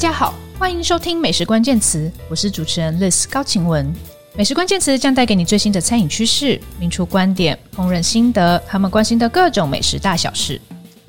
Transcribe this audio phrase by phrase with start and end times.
[0.00, 3.94] 大家好，欢迎收听美食关键词，我是主持人 Liz 高晴雯。
[4.34, 10.58] 美食关键词将带给你最新的餐饮趋势、名厨观点、烹饪心得，他们关心的各种美食大小事。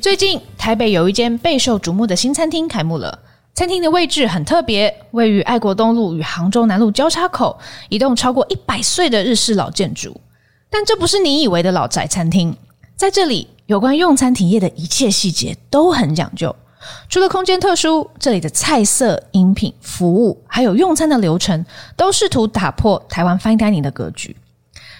[0.01, 3.17] 最近台北有一间备受瞩目的新餐厅开幕了，
[3.53, 10.19] 餐厅的位置很特别，位于爱国东路与杭州南路交叉口，一栋超过一百岁的日式老建筑。
[10.69, 12.53] 但这不是你以为的老宅餐厅，
[12.97, 16.53] 在这里有关用餐体验的一切细节都很讲究。
[17.09, 24.35] 除了空间特殊，这里的菜色、饮品、服务，还有用餐的流程，都试图打破台湾 Fine Dining 的格局。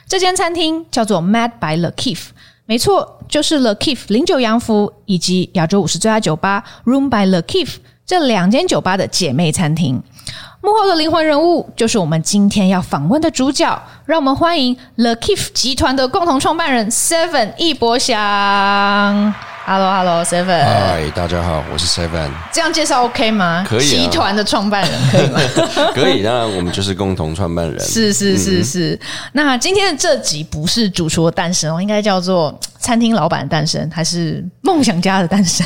[0.08, 2.27] 这间餐厅叫做 Mad by Le Kiff，
[2.66, 7.75] 没错，就是 Le Kiff 零九洋服以及亚洲五十最佳酒吧 Room by Le Kiff
[8.05, 10.03] 这两间酒吧的姐妹餐厅。
[10.63, 13.81] 幕后的灵魂人物，就是我们今天要访问的主角。
[14.05, 19.34] 让我们欢迎 Le Kiff 集团的共同创办人 Seven 易博祥。
[19.73, 20.66] Hello，Hello，Seven。
[20.66, 22.30] 嗨，大家好，我是 Seven。
[22.52, 23.64] 这样介绍 OK 吗？
[23.66, 23.81] 可以、啊。
[23.89, 25.39] 集团的创办人可以吗？
[25.95, 27.80] 可以，当然我们就是共同创办人。
[27.80, 29.00] 是是是是。
[29.02, 35.66] 嗯、那今天的这集不是主厨的诞生哦，应该叫做餐厅老板的诞生，还是梦想家的诞生？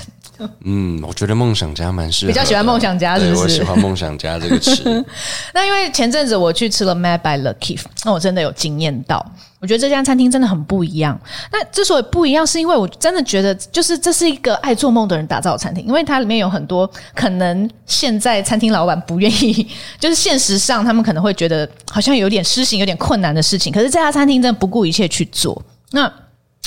[0.63, 2.31] 嗯，我觉得梦想家蛮适合。
[2.31, 3.41] 比较喜欢梦想家是不是？
[3.41, 5.03] 我喜欢梦想家这个词。
[5.53, 9.25] 那因为前阵子我去吃了 Mad by Lucky，那我真的有惊艳到。
[9.61, 11.19] 我觉得这家餐厅真的很不一样。
[11.51, 19.67] 那之所以不一样，是因为我真的觉得，就是这是一个爱做梦的人打造的餐厅，因为它里面有很多可能现在餐厅老板不愿意，
[19.99, 25.59] 就是现实上他们可能会觉得好像有点施行有点困难的事情，可是这家餐厅真的不顾一切去做。
[25.91, 26.11] 那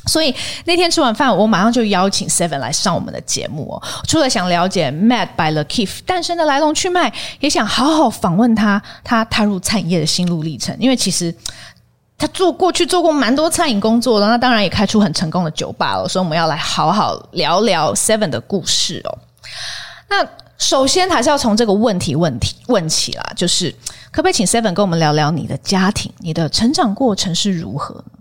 [0.06, 3.82] 所以那天吃完饭，我马上就邀请 Seven 来上我们的节目哦。
[4.06, 11.34] 除了想了解 Mad by Le Kiff 诞生的来龙去脉，也想好好访问他，他踏入餐饮业的心路历程，因为其实。
[12.20, 16.08] 他做过去做过蛮多餐饮工作的，那当然也开出很成功的酒吧了。
[16.08, 19.18] 所以我们要来好好聊聊 Seven 的故事哦。
[20.08, 20.26] 那
[20.58, 23.70] 首先还是要从这个问题问题问起啦，就是
[24.10, 28.17] 可不可以请 Seven 跟我们聊聊你的家庭，你的成长过程是如何呢？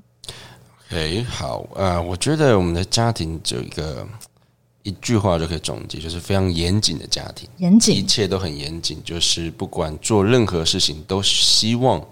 [0.89, 4.07] 诶，好，呃，我觉得我们的家庭就一个
[4.83, 12.03] 一句话就可以总结，就是非常严谨的家庭，严谨，一切都很严谨，就是不管做任何事情都希望。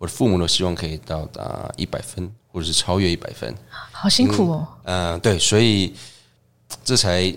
[0.00, 3.52] 我的父母都希望可以到达一百分，或者是超越一百分。
[3.90, 4.68] 好辛苦哦。
[4.84, 5.92] 嗯、呃，对，所以
[6.84, 7.34] 这才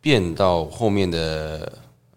[0.00, 1.72] 变到后面的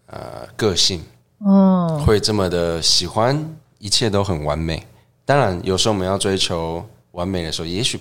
[0.06, 1.02] 呃个性，
[1.44, 4.86] 嗯，会这么的喜欢一切都很完美。
[5.24, 7.98] 当然，有时候我们要追求完美的时候，也许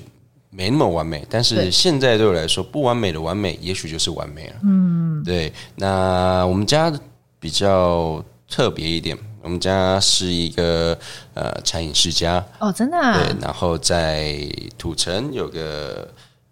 [0.52, 1.26] 没那么完美。
[1.28, 4.56] 但是现在对我来说，不完美的完美，也许就是完美了。
[4.62, 5.52] 嗯，对。
[5.76, 6.94] 那我们家
[7.40, 9.18] 比较特别一点。
[9.42, 10.98] 我们家是一个
[11.34, 13.18] 呃餐饮世家哦，真的啊？
[13.18, 14.38] 对，然后在
[14.78, 16.06] 土城有个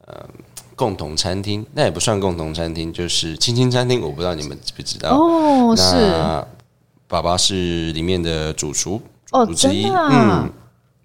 [0.05, 0.25] 呃
[0.77, 3.99] 共同餐厅，那也不算共同餐厅，就是青青餐厅。
[4.01, 5.75] 我不知道你们知不知道哦？
[5.75, 5.93] 是，
[7.07, 9.01] 爸爸是里面的主厨
[9.31, 9.83] 哦，之一。
[9.89, 10.53] 啊、嗯，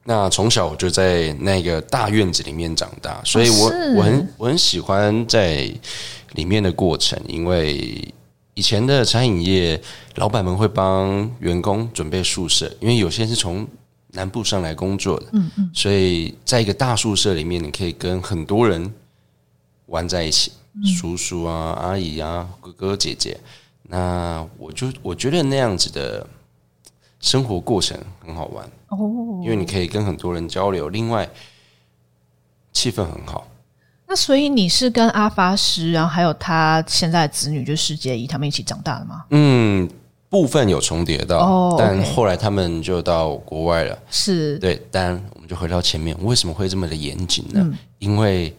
[0.05, 5.73] 那从小我就在那个大院子里面长大，所以我、哦、我很我很喜欢在
[6.33, 8.13] 里面的过程，因为。
[8.55, 9.81] 以前的餐饮业，
[10.17, 13.67] 老板们会帮员工准备宿舍，因为有些是从
[14.09, 18.93] 南部上来工作的，嗯嗯，所以在一个大宿舍里面，你可以跟很多人
[19.87, 20.53] 玩在一起，
[20.99, 23.39] 叔叔啊、阿姨啊、哥哥姐姐。
[23.85, 26.27] 那我就我觉得那样子的
[27.21, 31.29] 生活过程很好玩哦，因为你可以跟很多人交流，另外
[32.73, 33.47] 气氛很好。
[34.07, 39.25] 那所以你是跟阿发师，然后还有他现在的子女，就是世界一，他们一起长大的吗？
[39.31, 39.89] 嗯，
[40.29, 41.79] 部分有重叠到，oh.
[41.79, 43.97] 但后来他们就到国外了。
[44.11, 47.61] 是对，但我们就回到前面，为什么会这么的严谨呢？
[47.63, 48.53] 嗯、因为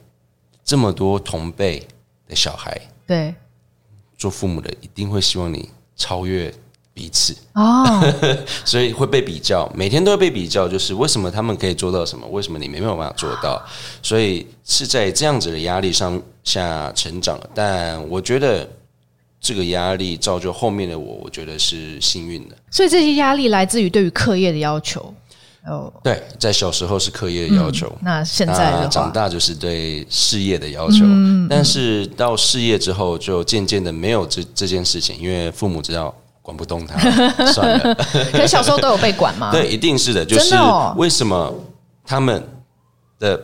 [0.64, 1.86] 这么多同辈
[2.30, 3.36] 的小孩，对，
[4.18, 6.54] 做父母的一定会希望你超越。
[7.02, 8.00] 彼此哦，
[8.64, 13.60] 所以会被比较，每天都会被比较，就是为什么他们可以做到什么，为什么你没有办法做到？
[14.04, 17.40] 所以是在这样子的压力上下成长。
[17.56, 18.70] 但我觉得
[19.40, 22.56] 这个压力造就后面的我，我觉得是幸运的。
[22.70, 25.12] 所以这些压力来自于对于课业的要求。
[25.66, 31.00] 哦，对，在小时候是课业的要求，嗯、那现在的长大就是对事业的要求。
[31.02, 36.16] 嗯、但是到事业之后，就渐渐的没有这这件事情，因为父母知道。
[36.42, 36.98] 管不动他，
[37.52, 37.96] 算了。
[38.34, 39.50] 可是小时候都有被管吗？
[39.54, 40.26] 对，一定是的。
[40.26, 40.56] 就是
[40.96, 41.54] 为什么
[42.06, 42.44] 他们
[43.20, 43.40] 的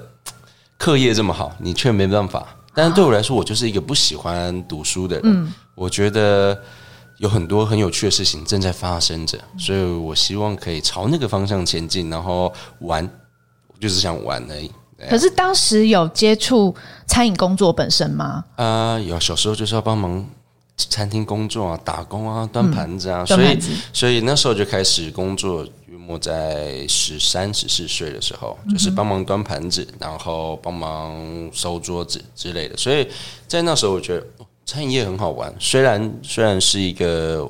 [0.78, 2.46] 课业这么好，你却没办法？
[2.74, 5.24] 但是对我来说，我就是一个不喜欢读书的人。
[5.26, 6.60] 嗯，我觉得
[7.18, 13.04] 有很多很有趣的事情正在发生着，所以我希望可以朝那个方向前进，然后玩，
[13.68, 14.72] 我就是想玩而已。
[15.10, 18.44] 可是当时有接触餐饮工作本身吗？
[18.56, 20.26] 啊、呃，有，小时候就是要帮忙。
[20.78, 23.60] 餐厅工作啊，打工啊，端盘子啊，嗯、所以
[23.92, 25.68] 所以那时候就开始工作。
[25.88, 32.78] 约莫在十三、十四岁的时候，就是帮忙端盘子，然后帮忙收桌子之类的。
[32.78, 33.08] 所以
[33.48, 34.26] 在那时候，我觉得
[34.66, 35.54] 餐饮业很好玩。
[35.60, 37.50] 虽然虽然是一个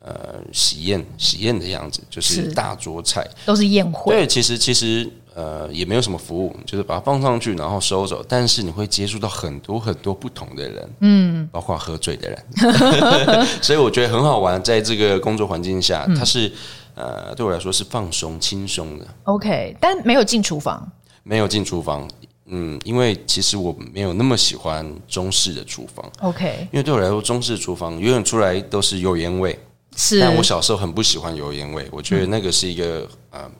[0.00, 4.14] 呃喜宴喜宴的样子，就是大桌菜都是宴会。
[4.14, 5.10] 对，其实其实。
[5.36, 8.24] 呃，也没有什么服务，就是把它放上去，然后收走。
[8.26, 14.62] 但是你会接触到很多很多不同的人，嗯，包括喝醉的人， 所以我觉得很好玩。
[14.62, 16.50] 在这个工作环境下，它是
[16.94, 19.06] 呃，对我来说是放松、轻松的。
[19.24, 20.90] OK，但没有进厨房，
[21.22, 22.08] 没有进厨房。
[22.46, 26.10] 嗯，因为其实我没有那么喜欢中式的厨房。
[26.22, 29.58] OK，因为对我来说，中式厨房永远出来都是油烟味。
[29.94, 33.50] 是，但我小时候很不喜欢油烟味，我觉得那个是一个呃。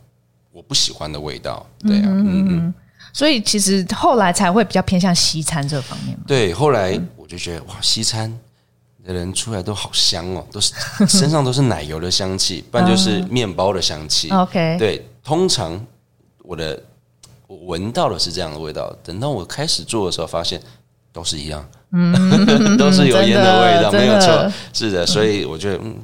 [0.57, 2.75] 我不喜欢的味道，对啊，嗯嗯，嗯，
[3.13, 6.17] 所以其实后来才会比较偏向西餐这方面。
[6.27, 8.33] 对，后来我就觉得哇，西餐
[9.05, 10.73] 的人出来都好香哦，都是
[11.07, 14.31] 身上都是奶油的香气，不然就是 面包的香气。
[14.31, 15.79] OK，对，通常
[16.43, 16.83] 我的
[17.47, 20.59] 我闻到的是这样的味道，等到我开始做的时候，发现
[21.13, 21.63] 都是一样，
[21.93, 25.95] 嗯， 都是油烟的味道，没有错，是的，所以我觉得嗯。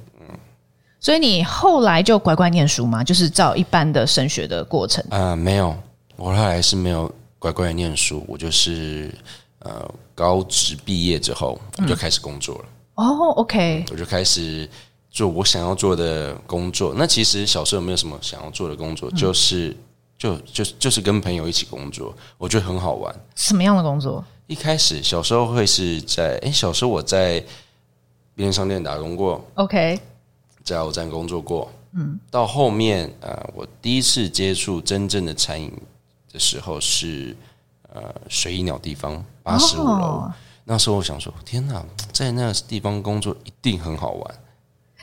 [1.02, 3.02] 所以你后来就乖乖念书吗？
[3.02, 5.04] 就是照一般的升学的过程？
[5.10, 5.76] 呃，没有，
[6.14, 9.12] 我后来是没有乖乖念书，我就是
[9.58, 9.84] 呃
[10.14, 12.64] 高职毕业之后我就开始工作了。
[12.94, 14.68] 嗯、哦，OK，我就开始
[15.10, 16.94] 做我想要做的工作。
[16.96, 19.76] 那其实小时候有没有什么想要做的工作，就是、嗯、
[20.16, 23.12] 就就就是跟朋友一起工作，我觉得很好玩。
[23.34, 24.24] 什么样的工作？
[24.46, 27.44] 一开始小时候会是在哎，小时候我在
[28.36, 29.44] 便利商店打工过。
[29.54, 29.98] OK。
[30.64, 35.72] 加油站工作过，嗯，到后面啊、呃，我第一次接触真正的餐饮
[36.32, 37.36] 的时候是
[37.92, 40.30] 呃水鸟地方八十五楼，
[40.64, 44.34] 那时候我想说，天哪，在那个地方工作一定很好玩。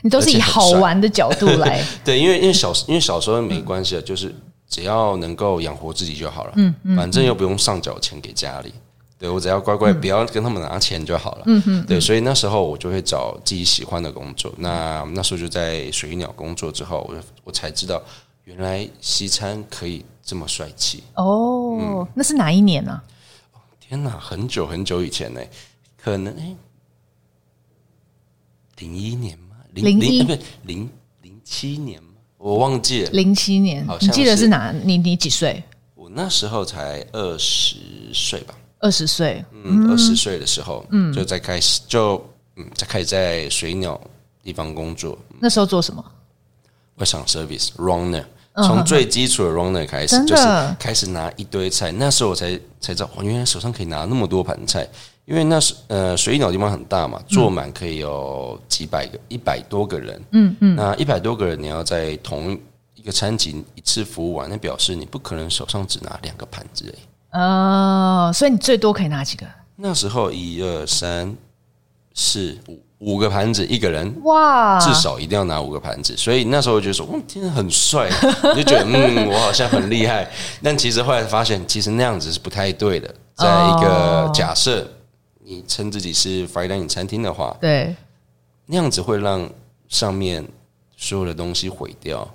[0.02, 4.34] 你都是以好玩的角度来， 对，因为因为小因为小时候没关系的，就是
[4.66, 8.72] 只要能够养活自己就好了，嗯嗯，反正又不用上缴钱给家里。
[9.20, 11.42] 对，我只要乖乖不要跟他们拿钱就好了。
[11.44, 14.50] 嗯哼，对，所以那时候我就会找自己喜欢的工作。
[14.56, 17.14] 那那时候就在水鸟工作之后，我
[17.44, 18.02] 我才知道
[18.44, 21.04] 原来西餐可以这么帅气。
[21.16, 23.04] 哦、嗯，那是哪一年呢、啊？
[23.78, 25.40] 天哪，很久很久以前呢，
[26.02, 26.56] 可能哎，
[28.78, 29.56] 零一年吗？
[29.74, 30.32] 零一不
[30.62, 30.88] 零
[31.20, 32.08] 零七年吗？
[32.38, 33.10] 我忘记了。
[33.10, 34.72] 零七年，你记得是哪？
[34.72, 35.62] 你你几岁？
[35.94, 37.76] 我那时候才二十
[38.14, 38.54] 岁吧。
[38.80, 42.22] 二十岁，嗯，二十岁的时候，嗯，就在开始，就
[42.56, 44.00] 嗯，在开始在水鸟
[44.42, 45.16] 地方工作。
[45.38, 46.04] 那时候做什么？
[46.96, 48.24] 外场 service runner，
[48.56, 50.42] 从最基础的 runner 开始，就是
[50.78, 51.92] 开始拿一堆菜。
[51.92, 54.88] 那时候我才才知道，哦原来手上可以拿那么多盘菜。
[55.26, 60.20] 因为那是呃，水鸟地方很大嘛，坐满可以有几百个，一百多个人。
[60.32, 62.58] 嗯嗯，那一百多个人，你要在同
[62.96, 66.98] 一个餐厅一次服务完，那表示你不可能手上只拿两个盘子诶。
[67.32, 69.46] 哦，所以你最多可以拿几个？
[69.76, 71.34] 那时候一二三
[72.14, 76.14] 四五五个盘子一个人，哇，至少一定要拿五个盘子。
[76.16, 78.10] 所以那时候我就觉得说，嗯，真的很帅，
[78.54, 80.30] 就觉得嗯，我好像很厉害。
[80.62, 83.14] 但其实后来发现，其实那样子是不太对的。
[83.34, 84.86] 在一个假设
[85.42, 87.96] 你称自己是 fine dining 餐厅的话，对，
[88.66, 89.48] 那样子会让
[89.88, 90.46] 上面
[90.96, 92.28] 所有的东西毁掉。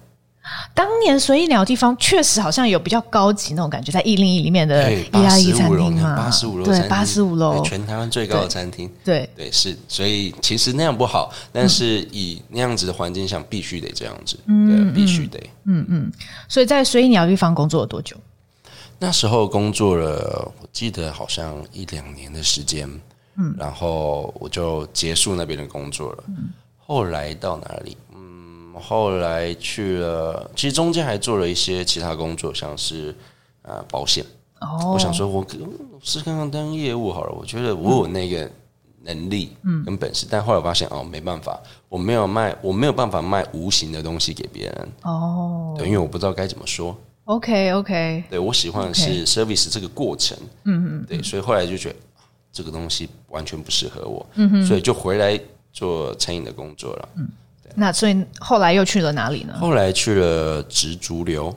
[0.74, 9.30] 当年随意鸟地方确实好像有比较高级那种感觉，在一零一里面的意大利餐厅嘛，八十五楼，对，八十五楼，全台湾最高的餐厅，对。
[9.36, 9.52] 对。
[9.52, 16.12] 是，所以其实那样不好，但是以那样子的环境下，必须得这样子，嗯，必须得，嗯嗯，
[16.48, 18.16] 所以在随意鸟地方工作了多久？
[19.00, 22.90] 那时候工作了，我记得好像一两年的时间，
[23.38, 27.98] 嗯，然后我就结束那边的工作了，嗯，后来到哪里？
[28.80, 33.16] 后来去了，其实中间还做了一些其他工作，像是
[33.62, 34.26] 啊保险。
[34.62, 35.46] 哦，我想说，我
[36.02, 37.36] 试看看当业务好了。
[37.38, 38.50] 我觉得我有那个
[39.02, 40.26] 能力，嗯，跟本事。
[40.30, 44.88] 但后来我发现，哦，没办法，我没有卖，我没有办法卖无形的东西给别人。
[45.04, 46.96] 哦，对，因为我不知道该怎么说。
[47.26, 50.38] OK，OK，对，我喜欢的是 service 这个过程。
[50.64, 51.96] 嗯嗯，对，所以后来就觉得
[52.52, 54.26] 这个东西完全不适合我。
[54.36, 55.40] 嗯哼，所以就回来
[55.74, 57.10] 做餐饮的工作了。
[57.16, 57.28] 嗯。
[57.74, 59.54] 那所以后来又去了哪里呢？
[59.60, 61.56] 后来去了植竹流，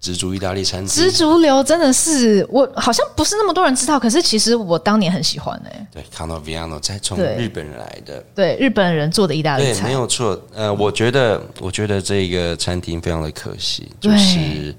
[0.00, 0.88] 植竹意大利餐厅。
[0.88, 5.86] 植竹流真的是我好像不是那么多人知道，可是其实我当年很喜欢哎、欸。
[5.92, 10.40] 对，Canoviano 在从日本人来的，对，对日本人做的意大利菜，没有错。
[10.54, 14.74] 呃，我觉得我觉得这个餐厅非常的可惜，就是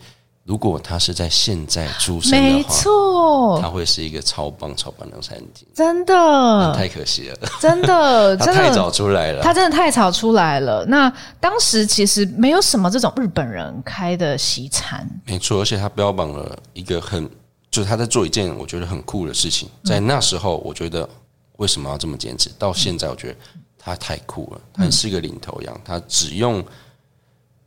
[0.48, 5.68] 如果他是在现在出生的话，没错，他会是一个超棒超棒的餐厅。
[5.75, 10.86] 真的，太可惜了， 真的，他太早出来了，他真的太早出来了。
[10.86, 11.12] 那
[11.42, 17.30] 当时其实没有什么这种日本人开的西餐，没错，而且他标榜了一个很，
[17.70, 19.68] 就是他在做一件我觉得很酷的事情。
[19.84, 21.08] 在那时候，我觉得
[21.58, 22.50] 为什么要这么坚持？
[22.58, 23.36] 到现在，我觉得
[23.77, 26.63] 他太酷了，他是一个领头羊，他只用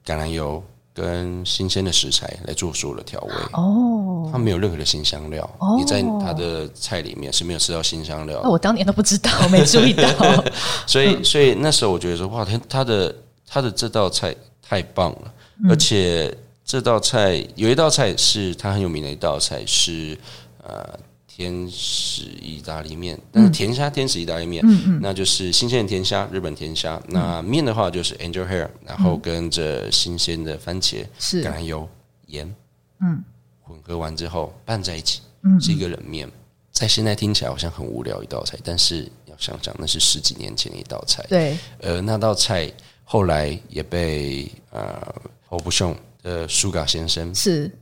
[0.02, 0.64] 橄榄油。
[0.92, 8.40] 跟新鲜的食材来做所有的调味哦，它没有任何的新香料，哦、你在它的菜里面是没有吃到新香料。
[8.42, 10.08] 那我当年都不知道，没注意到。
[10.86, 13.14] 所以，所以那时候我觉得说，哇，他他的
[13.46, 20.18] 他的这道菜太棒了，嗯、而且这道菜有一道菜是它很有名的一道菜是
[20.62, 20.98] 呃。
[21.40, 26.96] 天使意大利面，但是甜虾天使意大利面，嗯嗯，那就是新鲜的甜虾，日本甜虾。
[27.06, 31.88] 嗯、那面的话就是 angel hair，然后跟着新鲜的番茄、是橄榄油、
[32.26, 32.54] 盐，
[33.00, 33.24] 嗯，
[33.62, 36.30] 混合完之后拌在一起，嗯，是一个冷面。
[36.72, 41.56] 在现在听起来好像很无聊一道菜，但是要想想那是十几年前的一道菜，对。
[41.78, 42.70] 呃那道菜
[43.02, 45.14] 后来也被呃
[45.48, 47.74] 侯不雄的苏嘎先生是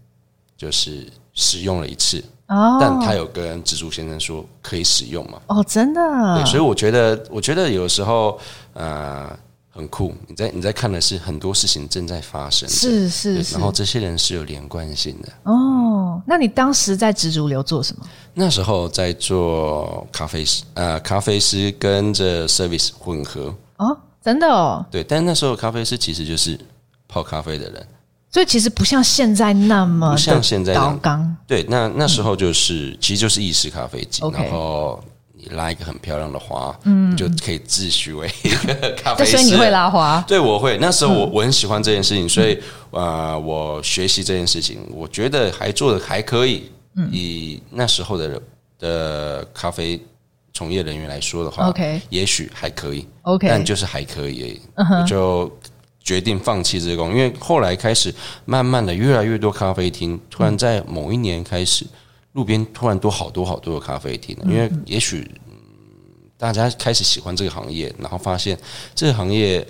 [0.56, 2.22] 就是使用了一次。
[2.48, 5.40] 哦，但他有跟蜘蛛先生说可以使用嘛？
[5.48, 6.00] 哦，真的。
[6.36, 8.38] 对，所以我觉得，我觉得有时候，
[8.72, 9.30] 呃，
[9.70, 10.14] 很酷。
[10.26, 13.54] 你在你在看的是很多事情正在发生，是是是。
[13.54, 15.28] 然后这些人是有连贯性的。
[15.42, 18.06] 哦，那你当时在植竹流做什么？
[18.32, 23.54] 那时候在做咖啡师，呃，咖啡师跟着 service 混合。
[23.76, 24.84] 哦，真的哦。
[24.90, 26.58] 对，但那时候咖啡师其实就是
[27.06, 27.86] 泡咖啡的人。
[28.30, 39.30] 所以其实不像现在那么不像现在高刚，对，那那时候就是、嗯、其实就是意式咖啡机，然后你拉一个很漂亮的花，嗯，你就可以自诩为一个咖啡师。
[39.30, 40.22] 所以你会拉花？
[40.28, 40.76] 对，我会。
[40.78, 42.58] 那时候我我很喜欢这件事情，所以
[42.90, 46.70] 呃，我学习这件事情，我觉得还做的还可以。
[47.10, 48.42] 以那时候的
[48.78, 49.98] 的咖啡
[50.52, 54.60] 从业人员来说的话，OK，也许还可以，OK，但就是还可以而已，
[55.00, 55.50] 我就。
[56.08, 58.14] 决定放弃这个工，因为后来开始
[58.46, 61.86] 慢慢的越来越多咖啡厅，突然在某一年开始，
[62.32, 65.30] 路边突然多好多好多的咖啡厅，因为也许
[66.38, 68.58] 大家开始喜欢这个行业，然后发现
[68.94, 69.62] 这个行业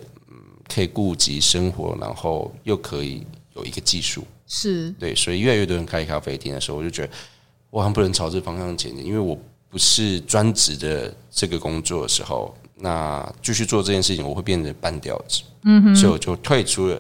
[0.73, 3.26] 可以顾及生活，然后又可以
[3.57, 4.92] 有一个技术，是。
[4.92, 7.11] 对，所以越来越多人开咖啡厅的时候，我就觉得
[7.71, 9.37] 我好像不能朝这方向前进，因为我
[9.68, 12.54] 不是专职的这个工作的时候。
[12.80, 16.97] 那继续做这件事情，我会变成半吊子，嗯哼，所以我就退出了，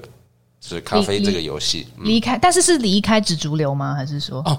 [0.60, 2.36] 就是咖啡这个游戏，离开。
[2.36, 3.94] 但是是离开植竹流吗？
[3.94, 4.58] 还是说哦，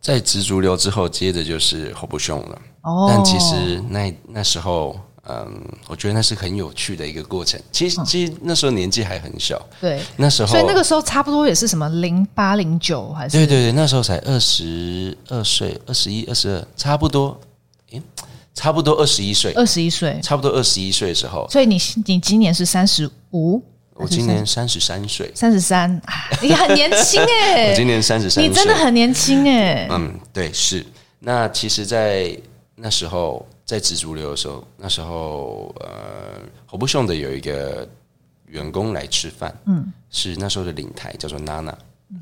[0.00, 2.62] 在植竹流之后，接着就是侯不雄了。
[2.82, 7.60] 哦，但其实那那时候，嗯，我觉得那是很有趣的一个过程。
[7.72, 13.36] 其实，其实那时候年纪还很小，对，那时候，所以那个时候差不多也是什么零八零九还是？
[13.36, 17.40] 对对对，那时候才二十二岁，二十一、二十二，差不多。
[17.90, 18.02] 诶
[18.56, 21.46] 差不多二十一岁，二十一岁，差不多二十一岁的时候。
[21.48, 23.62] 所以你你今年是三十五？
[23.94, 25.90] 我今年三十三岁，三十三，
[26.42, 27.68] 你很年轻哎！
[27.72, 29.88] 我今年三十三，你真的很年轻哎！
[29.90, 30.84] 嗯，对，是。
[31.18, 32.36] 那其实，在
[32.74, 37.88] 那时候在植竹流的时候，那时候呃，侯不雄的有一个
[38.46, 41.76] 员工来吃饭，嗯，是那时候的领台叫做娜娜，
[42.10, 42.20] 嗯，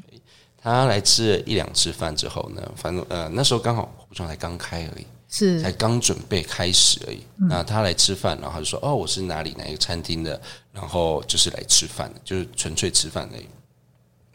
[0.63, 5.07] 他来吃了一两次饭之后呢，反正呃那时候刚好侯不雄才刚开而已。
[5.37, 7.25] 是才刚准备开始而已。
[7.37, 10.41] 那他来吃饭，然后他就说：“哦，我是哪里哪一个餐厅的，
[10.73, 13.49] 然后就是来吃饭的，就是纯粹吃饭而已。”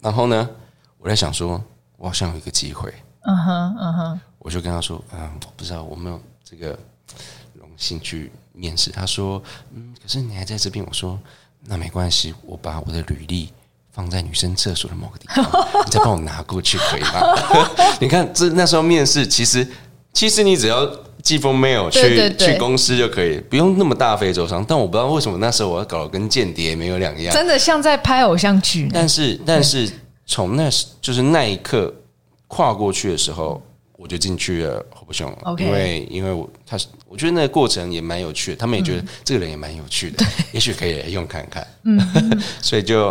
[0.01, 0.49] 然后呢，
[0.97, 1.63] 我在想说，
[1.95, 2.93] 我好像有一个机会。
[3.21, 6.77] 嗯哼，嗯哼，我就跟他说：“嗯，我不知道我没有这个
[7.53, 9.41] 荣幸去面试。”他说
[9.73, 11.17] ：“嗯，可是你还在这边。”我说
[11.63, 13.53] ：“那没关系，我把我的履历
[13.93, 15.45] 放在女生厕所的某个地方，
[15.85, 17.21] 你再帮我拿过去可以吗？”
[18.01, 19.65] 你看，这那时候面试其实。
[20.13, 20.89] 其实你只要
[21.21, 24.63] 寄封 mail 去对对对去公司就可以，不用那么大费周章。
[24.67, 28.89] 但我不知道为什么那时候我要搞得跟间谍没有两样，真的像在拍偶像剧。
[28.93, 29.89] 但是，但是
[30.25, 31.93] 从那时就是那一刻
[32.47, 33.61] 跨过去的时候，
[33.97, 35.65] 我就进去了侯不雄，Okay.
[35.65, 41.65] 因为因为我他是我觉得那个过程也蛮有趣的，他们也觉得这个人也蛮有趣的，嗯、也许可以来用看看。
[41.83, 41.99] 嗯，
[42.61, 43.09] 所以就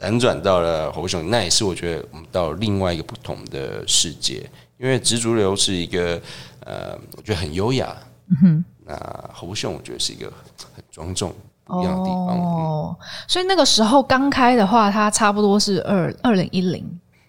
[0.00, 4.42] 辗转到了侯不雄，那也是我觉得我们到另外一个不同的世界。
[4.84, 6.20] 因为植竹流是一个
[6.60, 7.96] 呃，我觉得很优雅。
[8.28, 10.30] 嗯哼，那侯不雄我觉得是一个
[10.74, 12.38] 很庄重不一样的地方。
[12.38, 16.84] 哦，所以那个时候刚开的话，它差不多是二二零一零。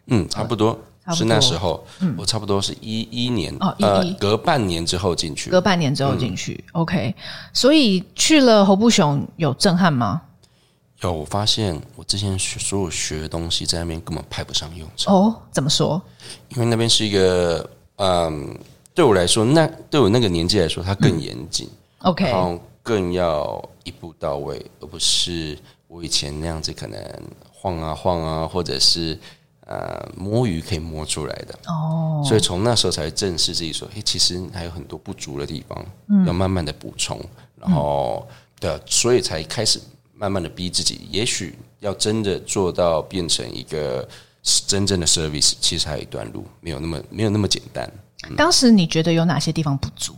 [0.07, 0.77] 嗯，差不多
[1.13, 1.81] 是那时候。
[2.01, 6.61] 嗯，我差不多是一一年哦，呃，隔半年之后进去，隔半年之后进去。
[6.73, 7.15] OK，
[7.53, 10.21] 所以去了侯不雄有震撼吗？
[11.01, 15.13] 有，我发现我之前学所有学的东西在那边根本派不上用场。
[15.13, 16.01] 哦，怎么说？
[16.49, 18.57] 因为那边是一个，嗯，
[18.93, 21.69] 对我来说，那对我那个年纪来说，它更严谨。
[21.99, 26.99] OK，、嗯、然后更要一步到位，而不是我以前那样子可能
[27.51, 29.19] 晃啊晃啊，或者是
[29.65, 31.59] 呃摸鱼可以摸出来的。
[31.67, 37.19] 哦，所以从那时候才正视自己说，诶，其实还有很多不足的地方，嗯、要慢慢的补充。
[37.59, 38.25] 然后
[38.61, 39.81] 的，所以才开始。
[40.17, 44.07] 慢慢的逼自己，也许要真的做到变成一个
[44.65, 47.91] 真正的 service，其实还有一段路，没有那么没有那么简单。
[48.29, 50.15] 嗯、当时你觉得有哪些地方不足？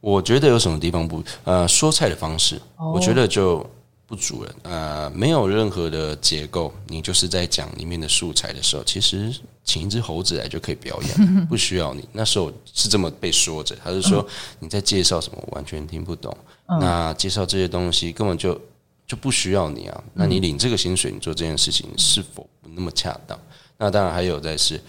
[0.00, 3.64] 我觉得有什么地方不呃，说菜的方式，哦、我觉得就
[4.06, 4.54] 不足了。
[4.62, 12.06] 呃，没有任何的结构，你就是在讲里面的素材的时候，其实请一只猴子来就可以表演， 不需要你。
[12.12, 14.26] 那时候是这么被说着，他是说
[14.58, 16.36] 你在介绍什么，我完全听不懂。
[16.66, 18.58] 嗯、那介绍这些东西根本就。
[19.06, 20.04] 就不需要你啊？
[20.14, 23.38] 那你领这个薪水，你做这件事情是否不那么恰当？
[23.76, 24.80] 那当然还有在是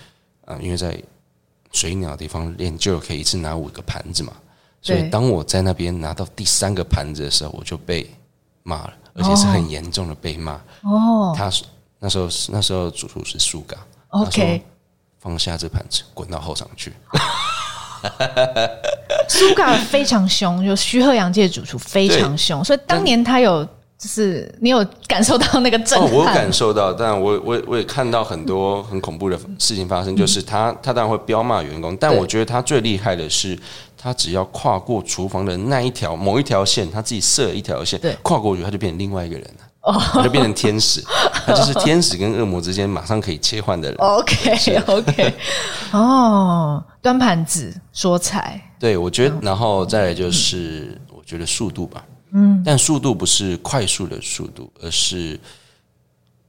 [0.45, 0.97] 啊，因为在
[1.73, 4.31] 水鸟的地方练就可以一次拿五个盘子嘛，
[4.81, 8.09] 所以当我在那边拿到第三个盘子的时候，我就被
[8.63, 10.53] 骂了，而且是很严重的被骂。
[10.83, 11.51] 哦，他
[11.99, 13.75] 那时候那时候主厨是苏嘎
[14.09, 14.63] ，OK，
[15.19, 16.93] 放下这盘子，滚到后场去。
[19.27, 23.67] 苏嘎非常凶，就徐鹤阳界主厨非常凶，所以当年他有。
[23.97, 26.07] 就是你有感受到那个震撼？
[26.07, 30.15] 哦，我有感受到，但我我我也看到很多很恐怖的事情发生。
[30.15, 33.57] 就是他他当然会彪骂员工，但我觉得他最厉害的是，
[33.97, 41.01] 他只要跨过厨房的那一条某一条线，他自己设一条线，对，跨过去他就变成另外一个人了，哦，他就变成天使，
[41.47, 43.97] 他就是天使跟恶魔之间马上可以切换的人。
[43.97, 45.33] OK OK，
[45.91, 52.03] 哦，端盘子说菜，对我觉得，然后再来就是我觉得速度吧。
[52.35, 55.39] 嗯，但速度不是快速的速度，而是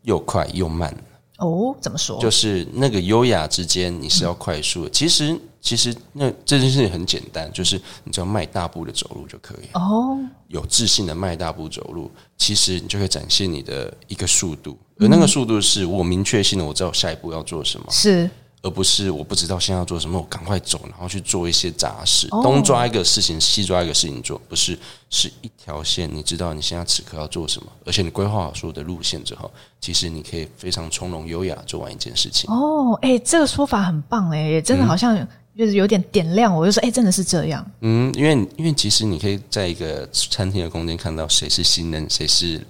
[0.02, 0.92] 又快又慢。
[1.38, 2.18] 哦，怎么说？
[2.18, 4.88] 就是那个优雅之间，你是要快速的。
[4.88, 9.66] 嗯、其实，其实那这件事情很简单，就是你只要迈大步的走路就可以。
[9.74, 17.86] 哦，有自信的迈大步走路，其实你就可以展现你的一个速度，而那个速度是我明确性的，我知道下一步要做什么。
[17.90, 18.28] 是。
[18.66, 24.76] 而不是我不知道现在要做什么，我赶快走，然后去做一些杂事，东抓一个事情，西抓一个事情做，不是
[25.08, 26.12] 是一条线。
[26.12, 29.48] 你知道你现在此刻要做什么，而且你规划好所有的路线之后，
[29.80, 32.52] 其实你可以非常从容优雅做完一件事情。
[32.52, 35.16] 哦，哎、欸，这个说法很棒、欸，哎，也真的好像
[35.56, 37.64] 就是有点点亮我，就说，哎、欸，真的是这样。
[37.82, 42.60] 嗯，因为因为其实你可以在一个餐厅的空间看到谁是新人，谁是。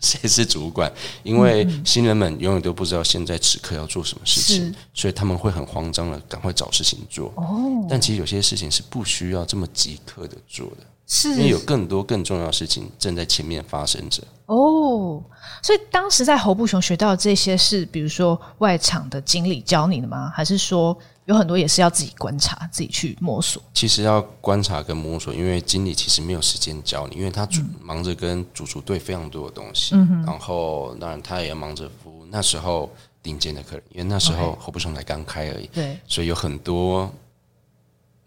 [0.00, 0.90] 谁是主管？
[1.22, 7.32] 因为新人们永远都不知道现在此刻要做什么事情，所以他们会很慌张的赶快找事情做。
[7.36, 14.22] 哦，但其实有些事情是不需要这么即刻的做的，是因为有更多更重要的事情正在前面发生着。
[14.46, 15.22] 哦，
[15.62, 20.32] 所以当时在侯布雄学到的这些是，比如说外场的经理教你的吗？
[20.34, 20.96] 还是说？
[21.26, 23.62] 有很多也是要自己观察、自己去摸索。
[23.72, 29.94] 其实要观察跟摸索，因为经理其实没有时间教你，因为他主忙着跟主厨对非常多的东西。
[29.94, 32.90] 嗯、然后当然他也要忙着服务那时候
[33.22, 35.66] 顶尖的客人，因为那时候侯不雄才刚开而已。
[35.68, 37.12] 对，所以有很多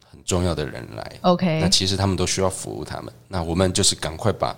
[0.10, 1.20] 很重要的人来。
[1.22, 3.14] OK，那其实他们都需要服务他们。
[3.28, 4.56] 那我们就是赶快把。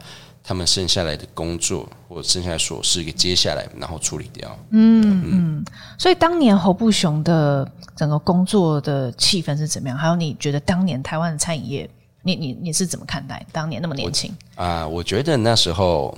[0.47, 4.47] 他们剩下来的工作或剩下来琐事给接下来，然后处理掉。
[4.69, 5.65] 嗯嗯，嗯，
[5.97, 9.97] 所以当年侯布雄的整个工作的气氛是怎么样？
[9.97, 11.89] 还有你觉得当年台湾的餐饮业，
[12.21, 13.43] 你你你是怎么看待？
[13.51, 16.15] 当年那么年轻啊，我觉得那时候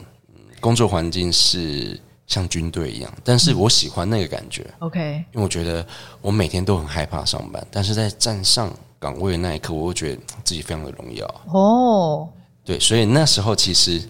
[0.59, 4.67] 工作环境是像军队一样，但是我喜欢那个感觉。
[4.79, 5.85] OK，嗯，因为我觉得
[6.21, 11.25] 我每天都很害怕上班，但是在站上岗位的那一刻，我会觉得自己非常的荣耀。
[11.53, 12.27] 哦。
[12.67, 14.01] 对，所以那时候其实，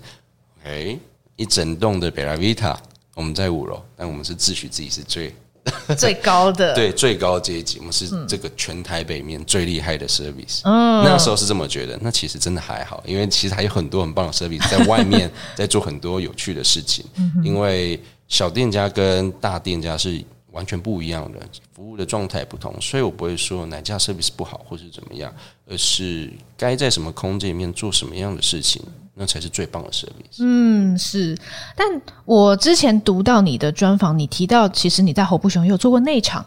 [0.64, 0.98] 哎，
[1.36, 2.76] 一整栋的 Bella Vita，
[3.14, 5.32] 我们在五楼，但我们是自诩自己是最
[5.96, 10.62] 最高的， 对，最高阶级，我们是这个全台北面最厉害的 service。
[10.64, 17.06] 嗯，那时候是这么觉得，那其实真的还好，因为其实还有很多很棒的 service 在外面在做很多有趣的事情。
[17.44, 20.20] 因为小店家跟大店家是。
[20.58, 21.40] 完全不一样的
[21.72, 25.32] 服务的状态不同，所以我不会说哪家 service 不好或是怎么样，
[25.70, 28.82] 而是该在什么空间里面做什么样的事情，
[29.14, 30.40] 那才是最棒的 service。
[30.40, 31.38] 嗯，是。
[31.76, 31.86] 但
[32.26, 36.44] 我之前读到你的专访，你提到其实你在侯布雄也有做过内场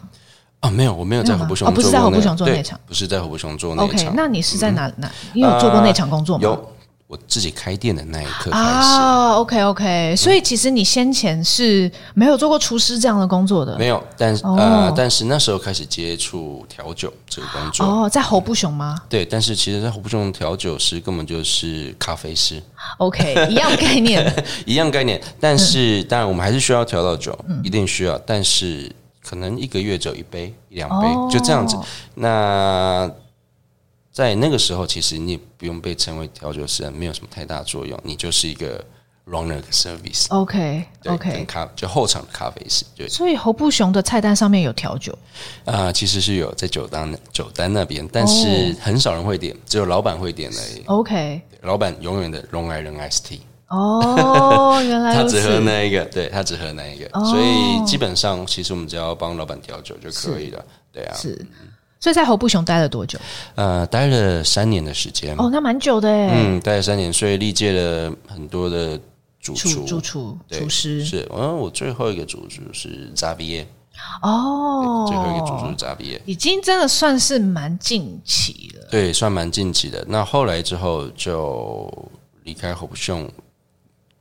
[0.59, 0.69] 啊？
[0.69, 4.09] 没有，我没有在侯布雄做过，哦，不是在侯布雄做内场，不是在侯布雄做内场。
[4.09, 5.09] OK，那你是在哪哪？
[5.33, 6.43] 你有做过内场工作吗？
[6.43, 6.70] 有。
[7.11, 8.63] 我自己开店的那一刻开始。
[8.63, 17.85] 啊，OK OK，所以其实你先前是没有做过厨师这样的工作的，没有，但是、哦、呃，但是那时候开始接触调酒这个工作。
[17.85, 18.97] 哦，在侯布雄吗？
[19.09, 22.63] 对，但是其实，在侯布雄调酒师根本就是咖啡师
[22.97, 24.33] ，OK，一样概念，
[24.65, 28.89] 一样概念，但是、嗯、当然我们还是需要调到酒，嗯、一定需要，但是
[29.21, 31.75] 可能一个月只有一杯一两杯、哦，就这样子，
[32.15, 33.11] 那。
[34.11, 38.83] 在那个时候，其实你也不用被称为调酒师，没有什么太大作用，你就是一个
[39.25, 40.25] runner service。
[40.29, 42.83] OK，OK，咖就后场的咖啡师。
[42.95, 45.17] 对，所以侯布雄的菜单上面有调酒
[45.63, 50.83] 啊、呃，其实是有在酒单酒单那边，但是很少人会点，只有老板会点而已。
[50.87, 53.39] OK，老板永远的 Long Island Iced Tea。
[53.69, 60.61] 哦， 原来他只喝那一个，对，他只喝那一个，哦、所以基本上其实我们只要帮老板调酒就可以了。
[60.91, 61.47] 对啊，是。
[62.01, 63.17] 所以在侯布雄待了多久？
[63.55, 65.35] 呃，待了三年的时间。
[65.37, 66.31] 哦，那蛮久的哎。
[66.33, 68.99] 嗯，待了三年，所以历届了很多的
[69.39, 71.05] 主厨、主厨、厨师。
[71.05, 73.67] 是，嗯，我最后一个主厨是扎比耶。
[74.23, 78.87] 哦，最后一个主厨是扎比耶，已经真的算是蛮近期了。
[78.89, 80.03] 对，算蛮近期的。
[80.07, 81.87] 那后来之后就
[82.43, 83.29] 离开侯布雄，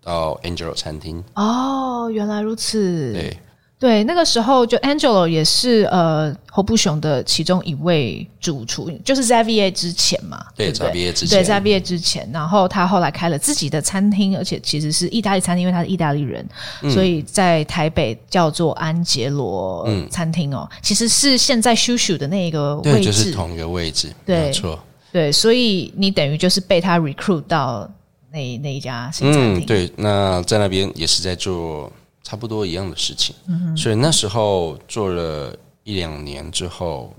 [0.02, 1.24] 到 Angelo 餐厅。
[1.34, 3.14] 哦，原来如此。
[3.14, 3.38] 对。
[3.80, 16.46] 对，那个时候就 Angelo 也是呃侯布雄的其中一位主厨，就是 Xavier 之前嘛，对，对，Xavier 之前，对 Xavier 之前，然后他后来开了自己的餐厅，而且其实是意大利餐厅，因为他是意大利人，
[16.82, 24.78] 嗯、所以在台北叫做安杰罗餐厅哦、嗯，其实是现在 Shushu 的那个位置，对，就是同一个位置，对，没错，
[25.10, 27.90] 对，所以你等于就是被他 recruit 到
[28.30, 31.90] 那那一家新餐厅，嗯，对，那在那边也是在做。
[32.30, 37.12] 差不多一样的事情，嗯，所以那时候做了一两年之后，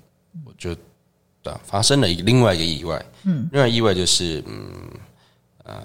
[0.46, 0.74] 我就
[1.44, 4.72] 对发生了另外一个意外，嗯，另外意外就是，嗯，
[5.66, 5.84] 呃，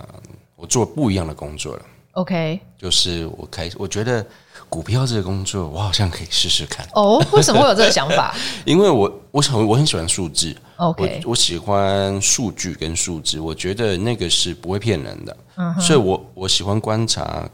[0.54, 4.24] 我做不一样的工作了，OK，就是我开，我觉得
[4.68, 6.86] 股票这个工作，我好像可以试试看。
[6.94, 8.32] 哦，为什么会有这个想法？
[8.64, 17.50] 因为我我想我很喜欢数字，OK，我，我喜欢数据跟数字，我觉得那个是不会骗人的，嗯，所以我我喜欢观察。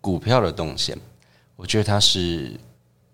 [0.00, 0.98] 股票的动线，
[1.56, 2.58] 我觉得它是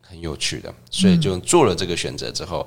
[0.00, 2.66] 很有趣的，所以就做了这个选择之后，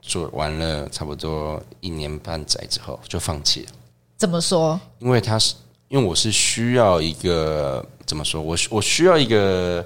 [0.00, 3.72] 做完了差不多一年半载之后就放弃了。
[4.16, 4.80] 怎么说？
[5.00, 5.54] 因为它是，
[5.88, 8.40] 因为我是需要一个怎么说？
[8.40, 9.84] 我我需要一个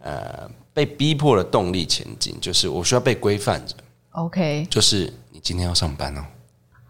[0.00, 3.76] 呃被逼迫的动力前进，就是我需要被规范着。
[4.10, 6.24] OK，就是你今天要上班哦。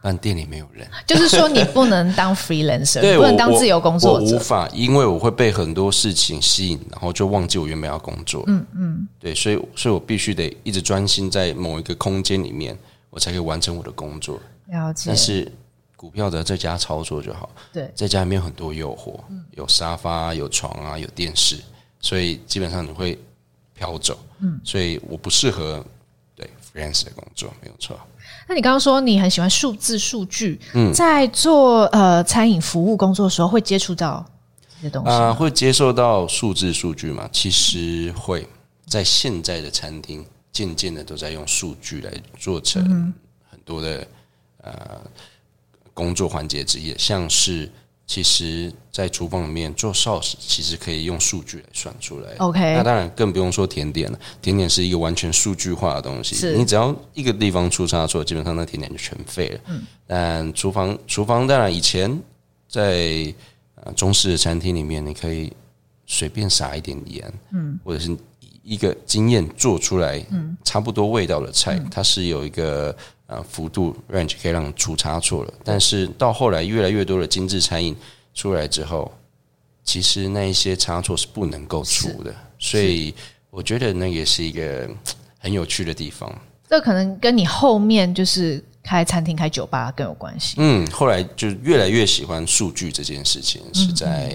[0.05, 4.27] 但店里没有人，就是说你不能当 freelancer， 对，不能当自由工作者。
[4.27, 8.43] 我，我无法，因为我会被很多事情吸引，然后就忘记我原本要工作。
[8.49, 12.77] 嗯嗯，对，所以所以我必须得一直专心在某一个空间里面，
[13.11, 14.41] 我才可以完成我的工作。
[14.67, 15.05] 了解。
[15.07, 15.51] 但是
[15.97, 17.49] 股票的在家操作就好。
[17.73, 19.21] 对，在家里面有很多诱惑，
[19.53, 21.61] 有沙发、有床啊，有电视，
[22.01, 23.17] 所以基本上你会
[23.73, 24.19] 飘走。
[24.41, 25.85] 嗯，所以我不适合
[26.35, 27.97] 对 freelancer 的工作，没有错。
[28.49, 34.25] 那你刚刚说你很喜欢数字数据，嗯，在做呃餐饮服务工作的时候会接触到
[34.77, 35.35] 这些东西啊、呃？
[35.35, 37.29] 会接受到数字数据吗？
[37.33, 38.47] 其实会
[38.87, 43.13] 在现在的餐厅渐渐的都在用数据来做成
[43.51, 44.07] 很多的
[44.63, 45.01] 呃
[45.95, 47.71] 工作环节之一，像是。
[48.13, 52.35] 其实，在厨房里面做 sauce，其实可以用数据来算出来。
[52.41, 54.21] OK，那当然更不用说甜点了。
[54.43, 59.61] 甜点是一个完全数据化的东西，你只要一个地方出差错，基本上那甜点就全废了。
[59.69, 62.21] 嗯，但厨房，厨房当然以前
[62.69, 63.35] 在
[63.97, 65.51] 中式的餐厅里面，你可以
[66.05, 68.15] 随便撒一点盐，嗯，或者是
[68.63, 72.95] 一个经验做出来，嗯，差不多味道的菜，嗯，它是有一个。
[73.33, 77.97] 啊，幅度 range 可以让出差错了，但是到后来越来越多的精致餐饮
[78.35, 79.11] 出来之后，
[79.83, 83.15] 其实那一些差错是不能够出的，所以
[83.51, 84.89] 我觉得那也是一个
[85.39, 86.31] 很有趣的地方。
[86.69, 90.57] 这可能跟你后面就是开餐厅、开酒吧更有关系。
[90.59, 94.35] 嗯，后来就越来越喜欢数据这件事情，是在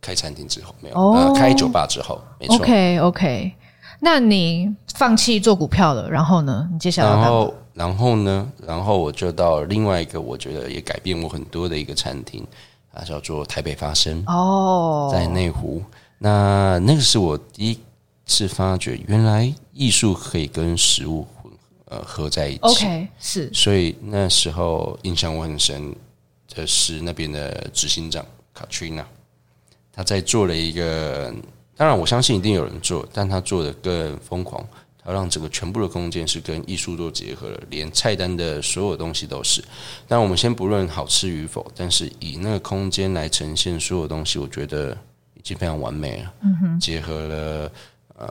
[0.00, 2.56] 开餐厅之后没有、哦呃，开酒吧之后，没错。
[2.56, 3.52] OK OK，
[4.00, 6.68] 那你放弃做股票了，然后呢？
[6.72, 7.54] 你接下来然后？
[7.74, 12.42] 然后呢，然后我就到另外一个我觉得也改变我很多的一个餐厅
[12.90, 15.82] 啊，叫做台北发生哦，在内湖。
[16.16, 17.78] 那那个是我第一
[18.24, 21.52] 次发觉，原来艺术可以跟食物混
[21.84, 22.60] 呃合在一起。
[22.62, 23.50] OK，是。
[23.52, 25.94] 所以那时候印象我很深
[26.54, 28.24] 的是那边的执行长
[28.58, 29.04] Katrina，
[29.92, 31.30] 他在做了一个，
[31.76, 34.66] 当然我相信一定有人做，但他做的更疯狂。
[35.04, 39.62] 他让整个全部的空间是跟艺术做结合了，连菜单的所有东西都是。
[40.08, 44.90] 但我们先不论好吃与否，但是以那个空间来呈现所有东西，我觉得
[45.34, 46.34] 已经非常完美了。
[46.40, 47.72] 嗯哼，结合了
[48.18, 48.28] 嗯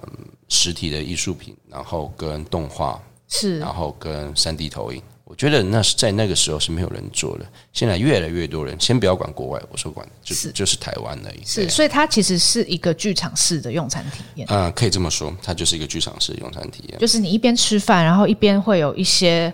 [0.49, 5.01] 实体的艺术品，然后跟动画是，然后跟三 D 投影。
[5.25, 8.79] 我觉得那是在那个时候是没有人做的，现在越来越多人。
[8.79, 11.43] 先不要管国外，我说管就是就是台湾而已。
[11.43, 14.47] 是，所以它其实是一个剧场式的用餐体验。
[14.51, 16.99] 嗯，可以这么说，它就是一个剧场式的用餐体验。
[16.99, 19.51] 就是你一边吃饭，然后一边会有一些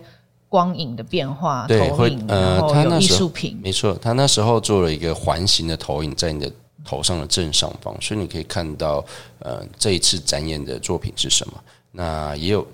[0.49, 6.51] 光影的变化，对，投影，会呃，它那艺术品，没错，他那时候做了一个环形的投影在你的
[6.83, 9.01] 头上的正上方，所以你可以看到
[9.39, 11.53] 呃这一次展演的作品是什么。
[11.93, 12.67] 那也有。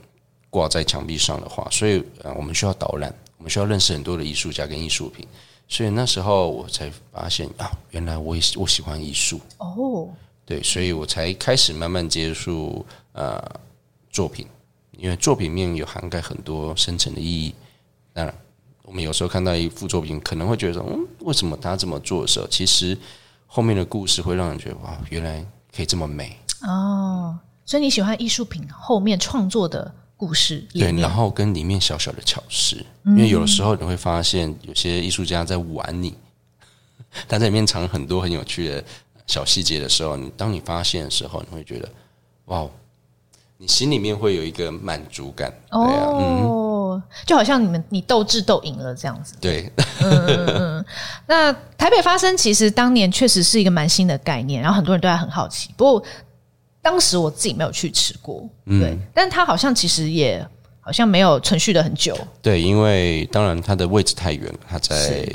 [0.58, 5.24] 挂在墙壁上的话，所以呃，我们需要导览，我们需要认识很多的艺术家跟艺术品，
[5.67, 10.10] 所以那时候我才发现啊，原来我也我喜欢艺术哦，
[10.48, 13.39] 对，所以我才开始慢慢接触呃
[14.10, 14.48] 作品，
[14.98, 17.54] 因为作品面有涵盖很多深层的意义。
[18.13, 18.34] 当然，
[18.82, 22.98] 我们有时候看到一幅作品，可能会觉得嗯，为什么他这么做的时候，其实
[23.46, 27.38] 后面的故事会让人觉得哇，原来可以这么美哦。
[27.63, 32.75] 所以你喜欢艺术品后面创作的故事对，然后跟里面小小的巧思，
[33.06, 36.15] 因为有的时候你会发现有些艺术家在玩你，
[37.30, 38.84] 他在里面藏很多很有趣的
[39.27, 41.88] 小细节的时候，你当你发现的时候，你会觉得
[42.45, 42.67] 哇，
[43.58, 45.53] 你心里面会有一个满足感。
[45.69, 49.36] 对啊，哦，就好像你们你斗智斗赢了这样子。
[49.39, 50.86] 对，嗯嗯。
[51.27, 56.03] 那台北发生其实当年确实是一个蛮新的概念，然后很多人都在很好奇，不过。
[56.82, 60.48] 当时我自己没有去吃过，嗯、对，但它好像其实也
[60.80, 62.18] 好像没有存续的很久。
[62.42, 65.30] 对，因为当然它的位置太远了，它在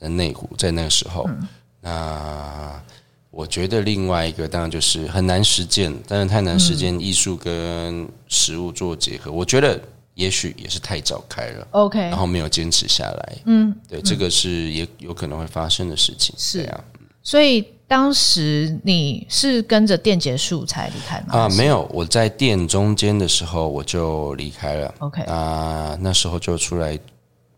[0.00, 1.26] 在内湖，在那个时候。
[1.28, 1.46] 嗯、
[1.82, 2.82] 那
[3.30, 9.30] 我觉得另外一个当然就是很难实践，但是太难实践艺术跟食物做结合。
[9.30, 9.78] 嗯、我觉得
[10.14, 13.36] 也许也是太早开了，OK，然后没有坚持下来。
[13.44, 16.34] 嗯，对，这个是也有可能会发生的事情。
[16.38, 16.84] 是啊，
[17.22, 17.62] 所以。
[17.88, 21.38] 当时你是跟着店结束才离开吗？
[21.38, 24.94] 啊，没有，我在店中间的时候我就离开了。
[24.98, 26.98] OK，啊，那时候就出来，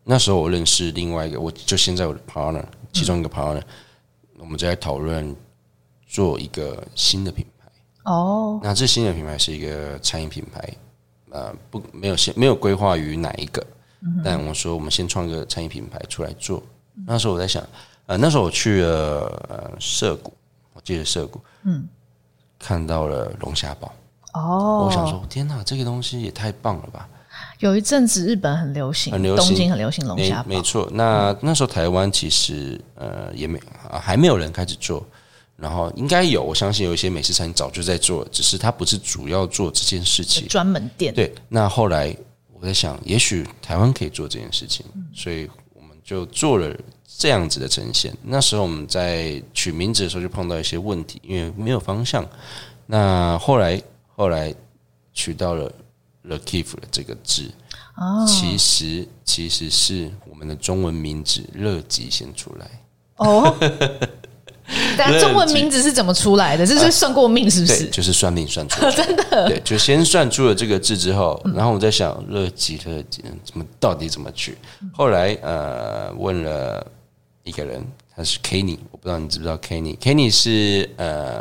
[0.05, 2.63] 那时候我认识另外一个，我就现在我的 partner，
[2.93, 5.35] 其中一个 partner，、嗯、我们在讨论
[6.07, 7.71] 做一个新的品牌。
[8.05, 10.75] 哦，那这新的品牌是一个餐饮品牌，
[11.31, 13.67] 呃，不，没有先没有规划于哪一个，
[14.03, 16.63] 嗯、但我说我们先创一个餐饮品牌出来做。
[17.07, 17.67] 那时候我在想。
[18.09, 20.33] 呃，那时候我去了呃涩谷，
[20.73, 21.87] 我记得涩谷，嗯，
[22.59, 23.93] 看到了龙虾堡。
[24.33, 27.07] 哦，我想说，天哪，这个东西也太棒了吧！
[27.59, 30.89] 有一阵子日本很流行，很流行，东京很流行龙虾堡，没错。
[30.91, 33.59] 那那时候台湾其实呃也没
[33.91, 35.07] 啊，还没有人开始做，
[35.57, 41.13] 然后应该有，我相信有一些美食餐厅早就在做，只是它不是主要做这件事情，专门店。
[41.13, 42.17] 对，那后来
[42.55, 46.75] 我在想，也许台湾可以做这件事情，嗯，所以我们就做了。
[47.19, 52.25] 这样子的呈现，那时候我们在取名字的时候就碰到一些问题，因为没有方向。
[52.87, 53.83] 那后来
[54.15, 54.55] 后来
[55.13, 55.69] 取到了
[56.23, 57.51] “Le Kiff” 的这个字，
[57.97, 62.71] 哦，其实其实是我们的中文名字“乐吉”先出来。
[63.17, 63.53] 哦，
[64.97, 66.65] 但中文名字是怎么出来的？
[66.65, 67.89] 这是算过命是不是？
[67.91, 69.49] 就是算命算出来， 真的。
[69.49, 74.57] 对，就先算出了这个字之后，然后我在想“乐吉”“乐极”怎么到底怎么取？
[74.93, 76.87] 后来呃问了。
[77.49, 77.83] 一个人，
[78.15, 79.97] 他是 Kenny，我不知道你知不知道 Kenny。
[79.97, 81.39] Kenny 是呃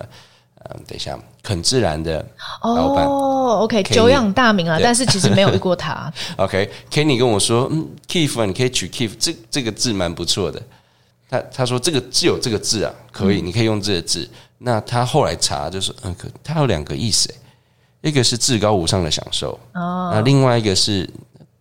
[0.63, 2.25] 呃，等一下，肯自然的
[2.63, 6.11] 老板哦，OK，久仰大名了，但是其实没有遇过他。
[6.37, 10.61] OK，Kenny、okay, 跟我说，嗯，Kiff 啊，你可以取 Kiff，这这个字蛮不错的。
[11.29, 14.27] 他他说这个字有这个字啊，可以，嗯、你可以用这个字。
[14.57, 17.33] 那他后来查就是，嗯，可他有两个意思，
[18.01, 21.09] 一个是至高无上的享受，哦，那另外一个是。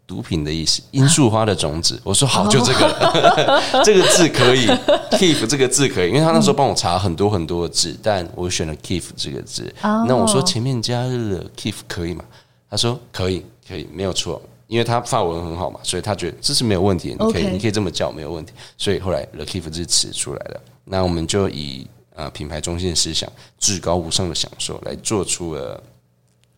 [0.06, 2.00] 毒品的意思，罂粟花的种子。
[2.04, 4.66] 我说好，就这个， 这个字可以
[5.10, 9.74] ，kiff 这个字可以，因为他那时候帮我查很多很多的字，但我选了 kiff 这个字。
[9.82, 12.24] 那我说前面加了 kiff 可以吗？
[12.70, 18.52] 他说可以，可以，没有错，因为他发文很好嘛，所以他觉得这是没有问题，你可以，你可以这么叫没有问题。
[18.78, 25.82] 所以后来 the kiff 这个词出来了，那我们就以呃品牌中心的思想，至高无上的享受，来做出了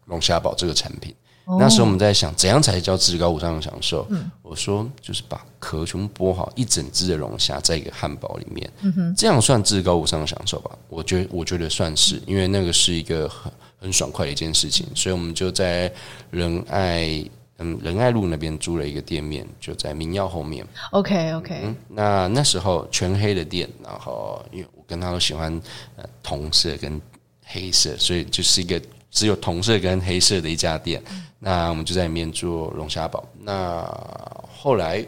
[0.06, 1.14] 龙虾堡这个产品。
[1.58, 4.06] 那时候我们在想，怎样才叫至高无上的享受？
[4.10, 8.70] 嗯、我说就是把壳全部剥好，一整只的龙虾在一个汉堡里面，
[9.16, 10.76] 这样算至高无上的享受吧？
[10.90, 15.90] 我觉得，我觉得算是，因为那个是一个很很爽快的一件事情，所以我们就在
[16.30, 17.24] 仁爱
[17.56, 20.66] 嗯仁爱路那边租了一个店面，就在民耀后面。
[20.90, 25.50] OK OK，嗯，那那时候全黑的店，然后因为我跟他都喜欢
[25.96, 27.00] 呃铜色跟
[27.46, 28.78] 黑色，所以就是一个。
[29.10, 31.02] 只有铜色跟黑色的一家店。
[31.38, 33.26] 那我们就在里面做龙虾堡。
[33.40, 33.82] 那
[34.52, 35.06] 后来，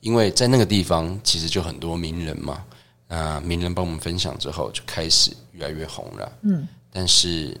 [0.00, 2.64] 因为在那个地方其实就很多名人嘛，
[3.08, 6.32] 那名人帮我们分享之后，就开始越来越红了。
[6.42, 7.56] 嗯，但是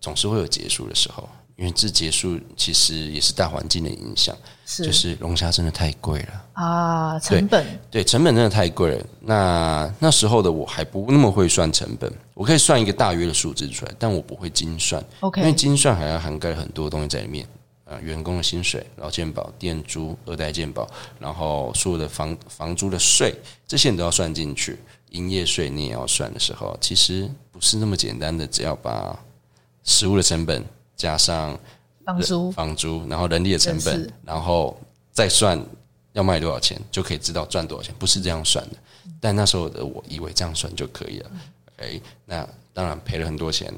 [0.00, 1.28] 总是会有结束的时候。
[1.60, 9.06] 因为这结束其实也是大环境的影响，是就是龙虾真的太贵了啊，成本对，对成本真的太贵了。
[9.20, 15.04] 那那时候的我还不那么会算成本，我可以算一个大约的数字出来，但我不会精算。
[15.20, 17.44] OK，因为精算还要涵盖很多东西在里面
[17.84, 23.34] 啊、呃，员工的薪水、劳健保、店租、二代健保，然后所有的房房租的税，
[23.68, 24.78] 这些你都要算进去。
[25.10, 29.14] 营业税你也要算的时候，其实不是那么简单的，只要把
[29.84, 30.64] 食物的成本。
[31.00, 31.58] 加上
[32.04, 34.78] 房租，房租，然后人力的成本，然后
[35.10, 35.58] 再算
[36.12, 37.94] 要卖多少钱，就可以知道赚多少钱。
[37.98, 38.76] 不是这样算的，
[39.18, 41.30] 但那时候的我以为这样算就可以了。
[41.78, 43.72] 哎，那当然赔了很多钱，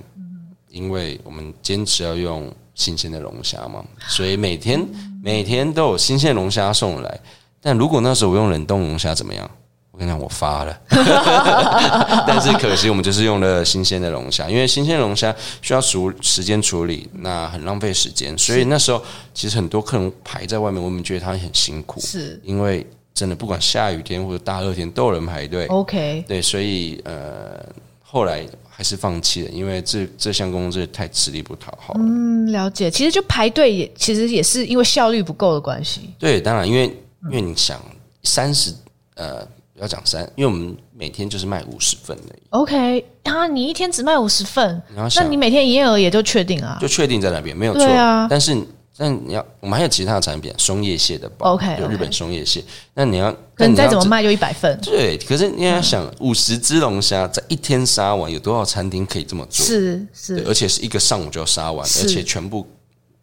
[0.69, 4.85] 因为我们坚持要用新鲜的龙虾嘛，所以每天
[5.23, 7.21] 每天都有新鲜龙虾送来。
[7.61, 9.49] 但如果那时候我用冷冻龙虾怎么样？
[9.93, 10.75] 我跟你讲，我发了，
[12.27, 25.67] 但是可惜我们就是用了新鲜的龙虾，因为新鲜龙虾需要处时间处理，那很浪费时间，所以那时候其实很多客人排在外面，我们觉得他很辛苦，是因为真的不管下雨天或者大热天都有人排队。
[25.67, 27.63] OK，对，所以呃
[28.01, 31.93] 后来还是放弃了，因为这这项工作太吃力不讨好。
[31.99, 32.91] 嗯，了解。
[32.91, 36.15] 其实就排队也其实也是因为效率不够的关系。
[36.19, 36.85] 对，当然因为
[37.25, 37.79] 因为你想
[38.23, 38.73] 三十
[39.17, 39.47] 呃。
[39.83, 42.35] 要讲三，因为我们每天就是卖五十份的。
[42.51, 46.79] OK，啊，你一天只卖五十份，那你每天营业额也就确定啊？
[46.81, 48.29] 就确定在那边没有错啊。
[48.31, 48.57] 但是，
[48.97, 52.63] 但你要，我们还有其他的产品，松叶蟹的包，OK，有日本松叶蟹。
[52.95, 54.79] 那你要，那你再怎么卖就一百份。
[54.81, 59.67] 对，可是你要想，五十只龙虾在一天杀完，有多少餐厅可以这么做？
[59.67, 62.65] 是是，而且是一个上午就要杀完，而且全部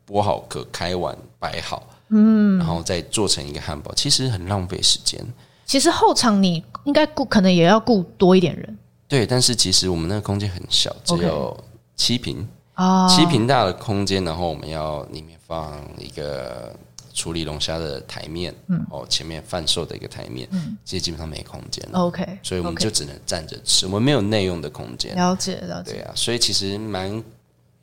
[0.05, 5.25] 剥好壳、开完、摆好，嗯，然后再做成一个汉堡，其实很浪费时间。
[5.69, 8.77] 其实后场你应该雇，可能也要雇多一点人。
[9.07, 11.55] 对，但是其实我们那个空间很小，只有
[11.95, 16.75] 七平啊.七坪大的空间，然后我们要里面放一个
[17.13, 21.99] 处理龙虾的台面，嗯，哦，前面贩售的一个台面，嗯，其实基本上没空间了。
[21.99, 25.15] OK，所以我们就只能站着吃，我们没有内用的空间。
[25.15, 25.91] 了解，了解。
[25.91, 27.23] 对啊，所以其实蛮。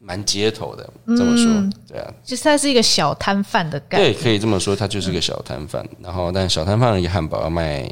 [0.06, 5.84] 蛮街头的，这么说，嗯、对啊，其实它是一个小摊贩的概念，对，可以这么说，它就是个小摊贩。
[6.00, 7.90] 然后，但小摊贩的一个汉堡要卖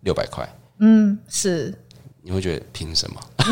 [0.00, 1.74] 六百块，嗯，是。
[2.26, 3.20] 你会觉得凭什么？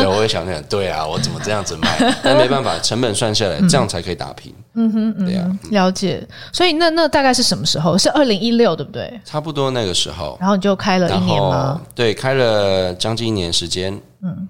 [0.00, 1.98] 对，我会想想，对啊，我怎么这样子卖？
[2.24, 4.50] 但没办法，成本算下来，这样才可以打平。
[4.72, 6.26] 嗯哼，嗯对啊，了解。
[6.50, 7.98] 所以那那大概是什么时候？
[7.98, 9.20] 是二零一六，对不对？
[9.26, 10.38] 差不多那个时候。
[10.40, 11.82] 然后你就开了一年吗？
[11.94, 13.92] 对，开了将近一年时间。
[14.22, 14.48] 嗯，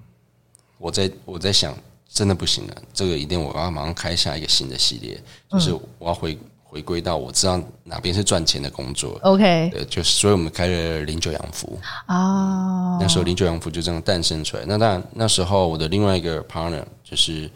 [0.77, 1.75] 我在我在想。
[2.15, 9.19] 真的不行了，这个一定我要马上开下一个新的系列，就是我要回回归到我知道哪边是赚钱的工作。
[9.23, 14.63] OK，对，就是所以我们开了零九洋服啊，那时候零九洋服就这样诞生出来。
[14.65, 17.51] 那当然那时候我的另外一个 partner 就是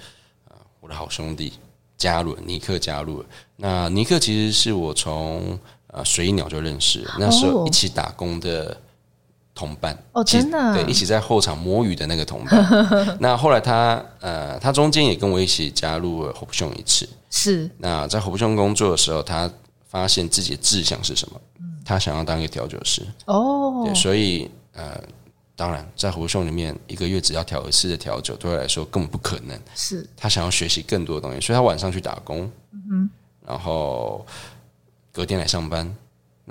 [0.81, 1.53] 我的好兄弟
[1.97, 3.25] 加入，尼克加入了。
[3.55, 8.75] 那尼克其实是我从呃水鸟就认识，那时候一起打工的。
[9.59, 12.65] 同伴哦，真的对，一起在后场摸鱼的那个同伴。
[13.19, 17.07] 那后来他呃，他中间也跟我一起加入了火不熊一次。
[17.29, 17.69] 是。
[17.77, 19.51] 那在火不熊工作的时候，他
[19.89, 21.41] 发现自己的志向是什么？
[21.83, 23.05] 他想要当一个调酒师。
[23.25, 23.83] 哦。
[23.85, 24.97] 对，所以呃，
[25.57, 29.59] 当然在火不熊里面，一个月只要调一次的调酒，对他来说根本不可能。
[29.75, 30.07] 是。
[30.15, 32.49] 他想要学习更多的东西，所以他晚上去打工。
[32.71, 33.09] 嗯。
[33.45, 34.25] 然后
[35.11, 35.93] 隔天来上班。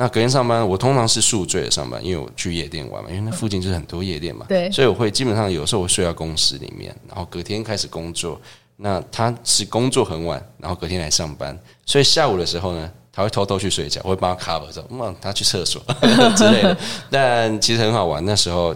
[0.00, 4.46] 那隔天上班，我通常是宿醉的上班，因为我去夜店玩嘛，因为那附近就是很多夜店嘛。
[4.48, 8.40] 对，所以我会基本上有时候我睡到公司里面，然后隔天开始工作。
[8.76, 15.82] 那他是工作很晚，然后隔天来上班，所以下午的时候呢，他会偷偷去睡觉，我会帮他 cover 说，嗯，他去厕所
[16.38, 16.76] 之类的。
[17.10, 18.72] 但其实很好玩，那时候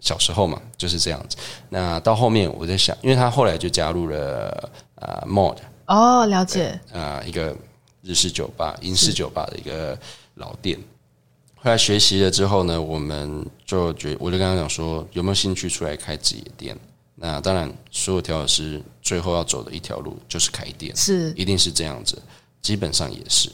[0.00, 1.38] 小时候嘛就是这样子。
[1.70, 4.50] 那到后面我在想，因为他后来就加入了
[4.96, 7.56] 啊、呃、mod 哦，了解啊、呃、一个
[8.02, 9.98] 日式酒吧、英式酒吧的一个。
[10.38, 10.78] 老店，
[11.56, 16.76] 后来学习了之后呢，我们就觉，我就跟他讲说，有没有兴趣出来开自己的店？
[17.20, 22.16] 那当然，所有调酒师最后要走的一条路就是开店，是，一定是这样子，
[22.62, 23.50] 基本上也是。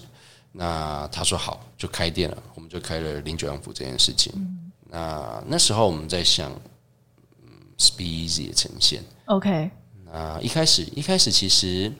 [0.52, 4.30] 那他说好，就开店了，我们就开了零九洋服这件事情。
[4.36, 6.52] 嗯、那那时候我们在想，
[7.42, 9.70] 嗯，Speakeasy 的呈现，OK。
[10.04, 11.90] 那一开始，一开始其实，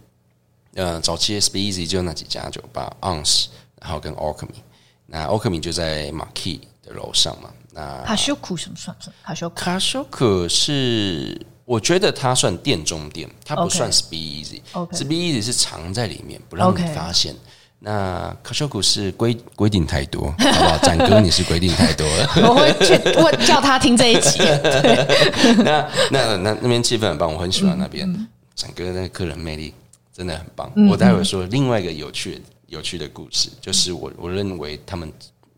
[0.75, 3.47] 呃，早期的 Speakeasy 就那几家酒吧，Ounce，
[3.81, 4.61] 然后跟 Alchemy。
[5.07, 7.51] 那奥克敏就在马 key 的楼上嘛。
[7.73, 9.15] 那卡修库什么算不算？
[9.23, 14.61] 卡修卡修库是我觉得它算店中店，它不算 Speakeasy。
[14.73, 17.35] Speakeasy 是藏在里面，不让你发现。
[17.81, 20.79] 那卡修古是规规定太多，好不好？
[20.79, 22.31] 展哥，你是规定太多了。
[22.49, 24.39] 我会去问叫他听这一集。
[25.63, 28.11] 那那那那边气氛很棒，我很喜欢那边。
[28.55, 29.75] 展、嗯、哥那个客人魅力
[30.17, 30.73] 真的很棒。
[30.77, 32.41] 嗯、我待会说另外一个有趣
[32.75, 35.11] 有趣的故事，就是我我认为他们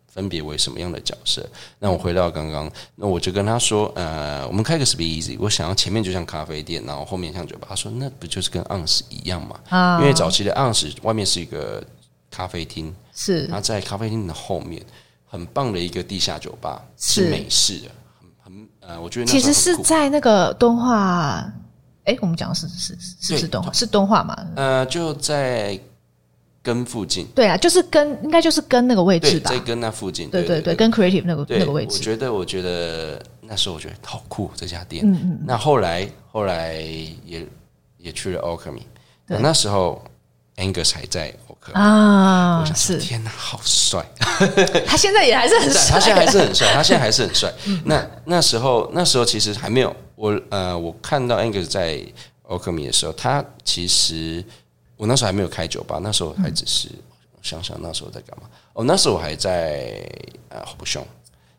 [0.07, 1.45] 分别为什么样的角色。
[1.79, 7.67] 那我回到刚刚，那我就跟他说，呃，我们开个 Speakeasy，我想要前面就像咖啡店，然后后面像酒吧。
[7.71, 9.59] 他说那不就是跟 Ounce 一样嘛？
[9.71, 11.83] 啊，因为早期的 Ounce 外面是一个。
[12.29, 14.85] 咖啡厅是，然后在咖啡厅的后面，
[15.25, 17.89] 很棒的一个地下酒吧，是美式的，
[18.21, 21.51] 很很呃，我觉得其实是在那个敦化，
[22.05, 23.73] 哎、欸，我们讲的是是是不是动画？
[23.73, 24.47] 是动画嘛？
[24.57, 25.81] 呃，就在
[26.67, 31.97] 根附近，对啊，就是跟，应该就是跟那个位置吧，在跟那附近，对对对，跟 Creative 那个那个位置。
[31.97, 35.39] 我觉得，我觉得那时候我觉得好酷这家店，嗯嗯。
[35.47, 36.75] 那后来后来
[37.25, 37.47] 也
[37.99, 38.83] 也去了 Alchemy，
[39.29, 40.03] 那时候
[40.57, 41.33] Angus 还在。
[41.73, 44.05] 啊，我想是天哪，好帅！
[44.87, 47.53] 他现在也还是很帅，他现在还是很帅，他现在还是很帅。
[47.85, 51.99] 那那时候，那时候其实还没有我呃，我看到 Angus 在
[52.47, 54.45] Alchemy 的时候，他其实
[54.97, 58.49] 我那时候还没有开酒吧，那时候还只是、嗯、想想那时候在干嘛。
[58.72, 60.09] 哦，那时候我还在
[60.49, 61.07] 呃好不凶，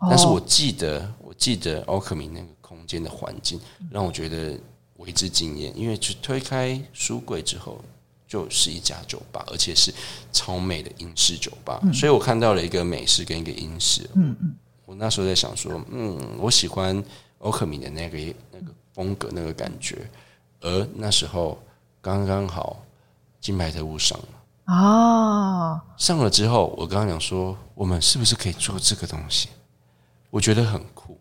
[0.01, 3.59] 但是我记得我记得 Alchemy 那个空间的环境
[3.91, 4.57] 让我觉得
[4.97, 7.81] 为之惊艳，因为去推开书柜之后。
[8.29, 9.89] 就是一家酒吧，而且是
[10.33, 14.01] 超美的英式酒吧，嗯、所以我看到了一个美式跟一个英式。
[14.15, 14.53] 嗯嗯，
[14.85, 17.01] 我那时候在想说，嗯，我喜欢
[17.37, 18.17] 欧克米的那个
[18.51, 20.05] 那个风格那个感觉，
[20.59, 21.57] 而那时候
[22.01, 22.83] 刚刚好
[23.47, 29.47] 金牌特务上了哦，上了之后，我刚刚讲说，我们是不是可以做这个东西？
[30.29, 31.17] 我觉得很酷。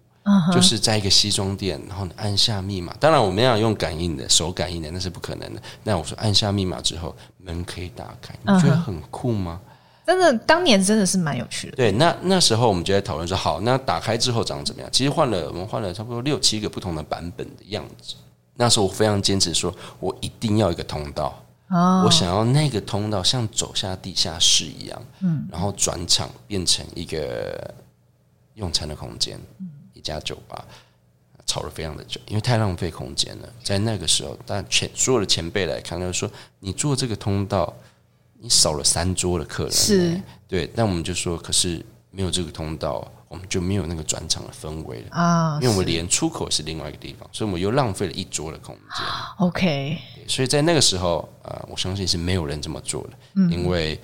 [0.52, 2.92] 就是在一个西装店，然后你按下密码。
[2.98, 5.62] 当然，我们要用感应的，手感应的，那是不可能的。
[5.84, 9.60] 那我说按下密码之后，门可以打开，你觉得很酷吗？
[10.04, 11.76] 真的，当年真的是蛮有趣的。
[11.76, 14.90] 对，那那时候我们就在讨论说，好，那打开之后长怎么样？
[14.90, 18.16] 其实换了，我们换了差不多六七个不同的版本的样子。
[18.56, 27.74] 那时候我非常坚持说，我一定要一个通道，哦，我想要那个通道像走下地下室一样，嗯，然后转场变成一个
[28.54, 29.38] 用餐的空间。
[29.92, 30.64] 一家酒吧
[31.46, 33.48] 吵了非常的久，因为太浪费空间了。
[33.64, 37.74] 在那个时候，但前所有的前辈来看，他说：“你做这个通道，
[38.38, 40.70] 你少了三桌的客人。”是，对。
[40.76, 41.84] 但我们就说：“可是
[42.16, 45.58] 没有这个通道，我们就没有那个转场的氛围了啊！
[45.60, 49.06] 因为我们连出口是另外一个地方，所以我们又浪费了一桌的空间。
[49.36, 54.00] OK，所以在那个时候，呃，我相信是没有人这么做的，嗯、因为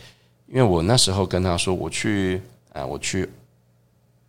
[0.46, 2.36] 因为我那时候跟他说，我去
[2.74, 3.28] 啊、呃，我去。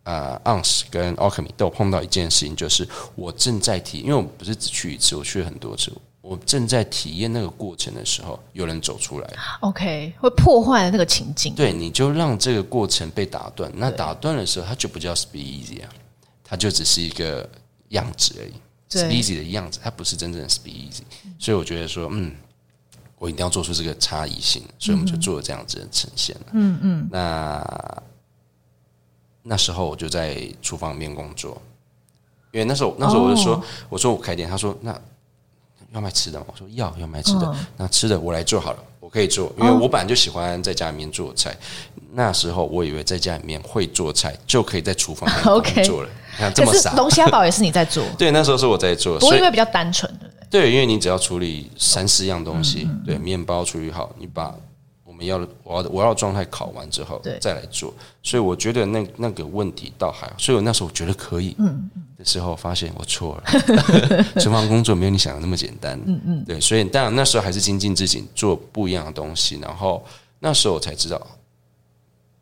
[0.06, 5.90] 呃，Ounce 跟 Alchemy 都有碰到一件事情，就是我正在提，因为我不是只去一次，我去了很多次。
[6.24, 11.54] 我正在体验那个过程的时候，有人走出来，OK，会破坏那个情境。
[11.54, 13.70] 对，你就让这个过程被打断。
[13.76, 15.90] 那打断的时候，它就不叫 speed easy 啊，
[16.42, 17.46] 它就只是一个
[17.90, 18.54] 样子而已
[18.88, 21.02] ，speed easy 的样子，它不是真正的 speed easy。
[21.38, 22.34] 所以我觉得说，嗯，
[23.18, 26.34] 我一定要做出这个差异性，所以我们就做了这样子的呈现。
[26.52, 28.02] 嗯嗯，那。
[29.46, 31.60] 那时候我就在厨房里面工作，
[32.50, 34.98] 因为那时候那时候我就说，我说我开店，他说那
[35.94, 36.46] 要卖吃的吗？
[36.48, 41.56] 我说要要卖吃的，那吃的我来做好了，我可以做，因为我本来就喜欢在家里面做菜。
[42.12, 45.28] 那时候我以为在家里面会做菜就可以在厨房
[45.58, 46.92] 里面做了，你看这么傻。
[46.94, 48.04] 龙虾堡也是你在做？
[48.18, 50.60] 对，那时候是我在做，不过因为比较单纯，对不对？
[50.62, 54.54] 对，因为你只要处理三四样东西，对，面包处理好，你把。
[55.14, 57.94] 我们要的，我要的，我要状态考完之后，再来做。
[58.20, 60.34] 所以我觉得那那个问题倒还好。
[60.36, 61.88] 所以我那时候我觉得可以，嗯，
[62.18, 64.24] 的时候发现我错了。
[64.42, 66.60] 厨房工作没有你想的那么简单，嗯嗯，对。
[66.60, 69.56] 所以当然那时候还是精进自己，做不一样的东西。
[69.62, 70.04] 然后
[70.40, 71.24] 那时候我才知道，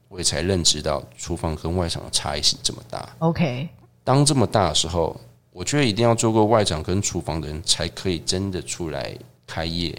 [0.08, 3.06] 我也才认知到厨房跟外场的差异性这么大。
[3.18, 3.68] OK，
[4.02, 5.14] 当这么大的时候，
[5.52, 9.14] 我觉得一定要做过外场跟厨房的人才可以真的出来
[9.46, 9.94] 开业。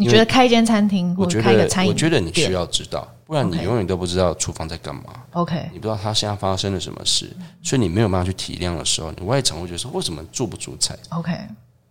[0.00, 5.02] 你觉得开一间餐厅，或者开一个餐饮店，我觉得你需要知道，不然你永远都不知道厨房在干嘛。
[5.32, 7.30] OK，你不知道他现在发生了什么事，
[7.62, 11.32] 所以你没有办法去体谅的时候，你外场会觉得说为什么做不出菜？OK，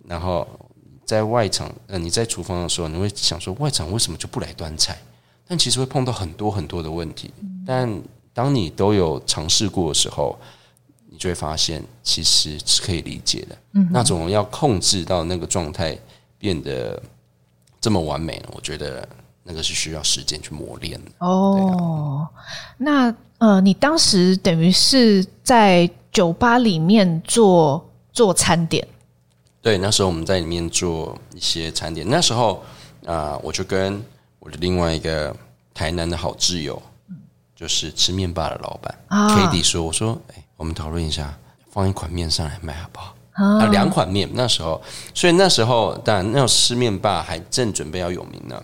[0.08, 0.48] 然后
[1.06, 4.98] 在外场，呃，你在厨房的时候，你会想说外场为什么就不来端菜？
[5.48, 7.32] 但其实会碰到很多很多的问题。
[7.64, 8.02] 但
[8.34, 10.36] 当你都有尝试过的时候，
[11.12, 13.56] 你就会发现其实是可以理解的。
[13.74, 15.96] 嗯，那种要控制到那个状态
[16.40, 17.00] 变得。
[17.82, 18.50] 这么完美呢？
[18.52, 19.08] 我觉得
[19.44, 21.12] 那个是需要时间去磨练的。
[21.20, 22.42] 哦，啊、
[22.78, 28.86] 那呃，你当时等于是在酒吧里面做做餐点，
[29.62, 32.06] 对，那时候我们在里面做一些餐点。
[32.10, 32.56] 那时候
[33.06, 34.04] 啊、呃，我就跟
[34.40, 35.36] 我的另外一个
[35.74, 36.82] 台南的好挚友，
[37.56, 41.38] 就是吃面吧的老板 Kitty 说：“我说，哎，我们讨论一下，
[41.70, 43.16] 放一款面上来卖好不好？
[43.40, 44.30] 啊，两款面。
[44.34, 44.82] 那时候，
[45.14, 48.62] 所以那时候当然，那种吃面霸还正准备要有名呢，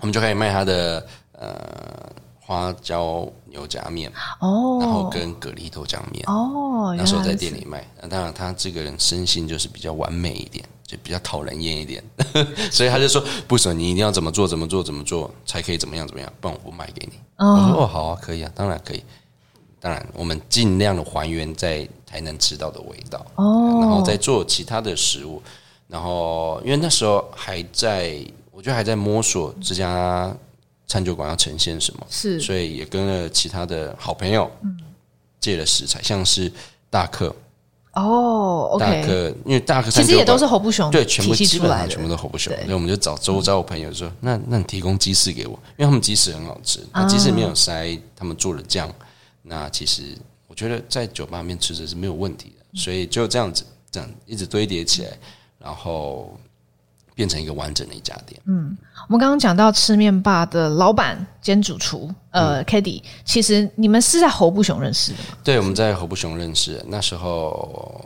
[0.00, 2.10] 我们就可以卖他的呃。”
[2.50, 7.88] 花椒牛杂面哦，然后跟蛤蜊豆浆面哦，那时候在店里卖。
[8.02, 12.02] 那当然，他这个人生性就是比较完美一点，就比较讨人厌一点，
[12.72, 19.04] 所以他就说：“不行，你一定要怎么做，怎么做，怎么做才可以怎么样，怎么样，不然我不卖给你。”哦，我说：“哦，好啊，可以啊，当然可以。
[19.78, 23.24] 当然，我们尽量的还原在台南吃到的味道。
[23.36, 25.40] 哦，然后再做其他的食物。
[25.86, 28.18] 然后，因为那时候还在，
[28.50, 30.34] 我觉得还在摸索这家。
[30.86, 32.04] 餐酒馆要呈现什么？
[32.10, 34.50] 是，所以也跟了其他的好朋友，
[35.38, 36.52] 借了食材，像是
[36.90, 37.32] 大客。
[37.92, 48.92] 哦，大客，因为大客其实也都是侯不雄对，全部基本上全部都侯不雄，所以我们就找周遭的朋友说，那那你提供鸡翅给我，因为他们鸡翅很好吃，那鸡翅没有塞他们做的酱，
[49.42, 50.29] 那其实我
[50.60, 55.10] 觉得在酒吧里面吃着是没有问题的，所以就这样子，这样一直堆叠起来，
[55.58, 56.38] 然后。
[57.12, 58.40] 变成一个完整的一家店。
[58.46, 58.74] 嗯，
[59.06, 65.36] 我们刚刚讲到吃面吧的老板兼主厨，呃 Kitty 其实你们是在侯不雄认识的吗？
[65.44, 66.82] 对，我们在侯不雄认识。
[66.86, 68.02] 那时候，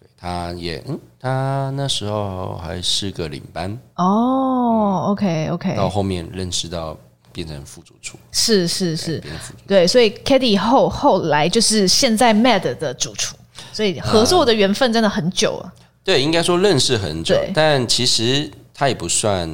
[0.00, 3.70] 对，他也，嗯，他那时候还是个领班。
[3.94, 5.76] 哦、嗯、，OK OK。
[5.76, 6.96] 到后面认识到
[7.36, 9.22] 变成副主厨，是是是，
[9.66, 13.36] 对，所以 Kitty 后后来就是现在 Mad 的主厨，
[13.74, 15.70] 所以合作的缘分真的很久了。
[16.02, 19.46] 对，应该说认识很久，但其实他也不算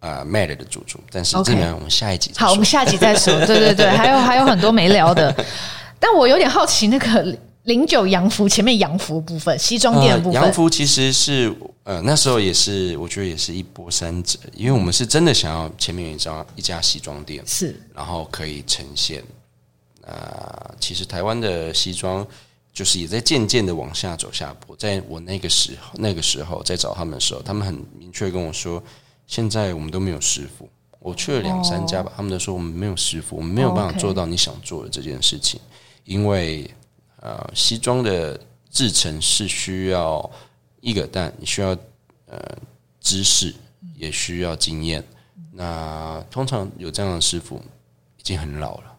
[0.00, 3.32] 啊、呃、Mad 的主厨，但是这边我们下一集好，我们下集再说。
[3.46, 5.34] 对对对，还有还有很多没聊的，
[5.98, 19.20] 但我有点好奇那个零九洋服前面洋服部分，西装店的部分，呃、洋服其实是呃那时候也是我觉得也是一波三折，因为我们是真的想要前面有一张一家西装店是，然后可以呈现
[20.02, 22.26] 啊、呃，其实台湾的西装。
[22.74, 28.82] 就是也在渐渐的往下走下坡，在我那个时候，那个时候在找他们的时候，他们很明确跟我说，
[29.28, 30.68] 现在我们都没有师傅。
[30.98, 35.60] 我去了两三家吧，他们都说我们没有师傅，我们没有办法做到你想做的这件事情，
[36.02, 36.68] 因为
[37.24, 38.38] 呃，西装的
[38.70, 40.30] 制成是需要
[40.82, 41.70] 一个，但你需要
[42.26, 42.38] 呃
[43.00, 43.54] 知识，
[43.96, 45.02] 也需要经验。
[45.50, 47.56] 那通常有这样的师傅
[48.18, 48.96] 已经很老了，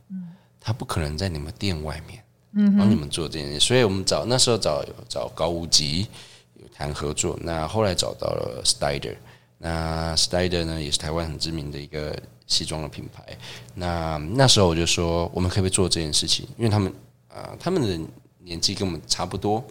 [0.59, 2.23] 他不可能在你们店外面。
[2.57, 6.07] 嗯，帮你们做这件事，所以我们找那时候找找高无极
[6.55, 9.17] 有谈合作，那后来找到了 Styder，
[9.57, 12.17] 那 Styder 呢也是台湾很知名的一个
[12.47, 13.37] 西装的品牌。
[13.73, 16.47] 那那时候我就说，我们可不可以做这件事情？
[16.57, 16.91] 因为他们
[17.35, 17.99] 啊、呃，他们的
[18.39, 19.61] 年纪跟我们差不多，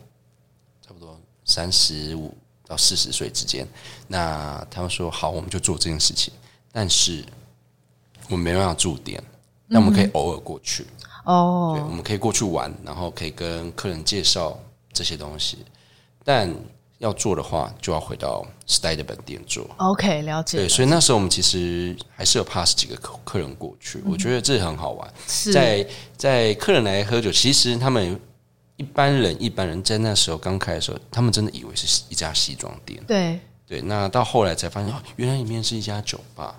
[0.86, 2.36] 差不多三十五
[2.66, 3.66] 到四十岁之间。
[4.06, 6.32] 那他们说好，我们就做这件事情，
[6.70, 7.24] 但是
[8.28, 9.22] 我们没办法驻点，
[9.66, 10.86] 那我们可以偶尔过去。
[11.24, 14.58] 哦、oh.，对，我们可以过去玩，然后可以跟客人介绍
[14.92, 15.64] 这些东西，
[16.22, 16.54] 但
[17.05, 19.68] 要做的话，就要回到 Style 的本店做。
[19.76, 20.57] OK，了解。
[20.57, 25.14] 对，所以那时候我们其实还是有 pass 几个客客人过去，嗯、我觉得这很好玩。
[25.28, 25.86] 是在
[26.16, 28.18] 在客人来喝酒，其实他们
[28.76, 32.98] 一般人一般人在那时候刚开的时候，他们真的以为是一家西装店。
[33.07, 33.38] 对
[33.68, 36.59] 对，那到后来才发现，哦，原来里面是一家酒吧。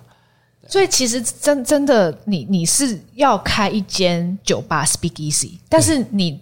[0.68, 6.40] 所以其实真真的，你你是要开一间酒吧 Speak Easy，但是你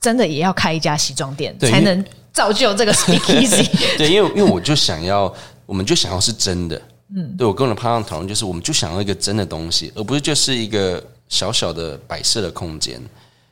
[0.00, 3.68] 真的也要开一家西装店，才能造就这个 Easy。
[3.96, 5.32] 对，因为因为我就想要，
[5.66, 6.80] 我们就想要是真的。
[7.14, 13.00] 嗯，对我跟我的拍档讨论，就是我们就想要一个真的东西，而不是就是一个小小的摆设的空间。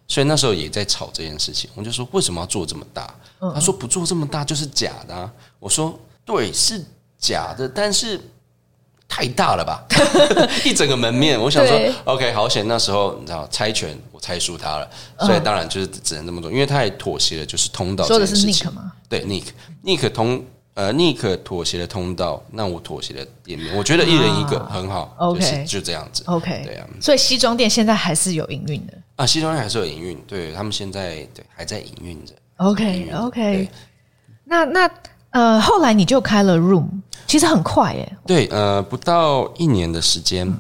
[0.08, 3.14] 所以那时候也在吵这件事情，我就说为什么要做这么大？
[3.38, 5.30] 他说不做这么大就是假的啊。
[5.58, 6.84] 我说对，是
[7.18, 8.20] 假的，但是。
[9.12, 9.84] 太大了吧，
[10.64, 11.38] 一整个门面。
[11.38, 12.66] 我想说，OK，好险。
[12.68, 14.88] 那时候你知道猜拳，我猜输他了，
[15.18, 16.48] 所以当然就是只能这么做。
[16.50, 18.52] 因为他也妥协了，就是通道这件事情。
[18.52, 18.92] 说的是 Nick 吗？
[19.08, 20.44] 对，Nick，Nick 通
[20.74, 23.76] 呃，Nick 妥协了通道，那我妥协了店面。
[23.76, 26.22] 我觉得一人一个很好，OK，就这样子。
[26.26, 26.86] OK，对啊。
[27.00, 30.16] 所以西装店现在还是有营运的啊，西装店还是有营运。
[30.28, 32.32] 对他们现在对还在营运着。
[32.58, 33.68] OK，OK。
[34.44, 34.88] 那那
[35.30, 36.86] 呃，后来你就开了 Room。
[37.26, 40.52] 其实很快耶，对，呃，不到一年的时间，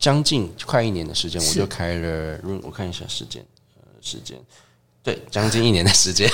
[0.00, 2.60] 将近快一年的时间，我就开了 room。
[2.64, 3.40] 我看一下时间，
[3.76, 4.36] 呃，时间，
[5.00, 6.28] 对，将近一年的时间。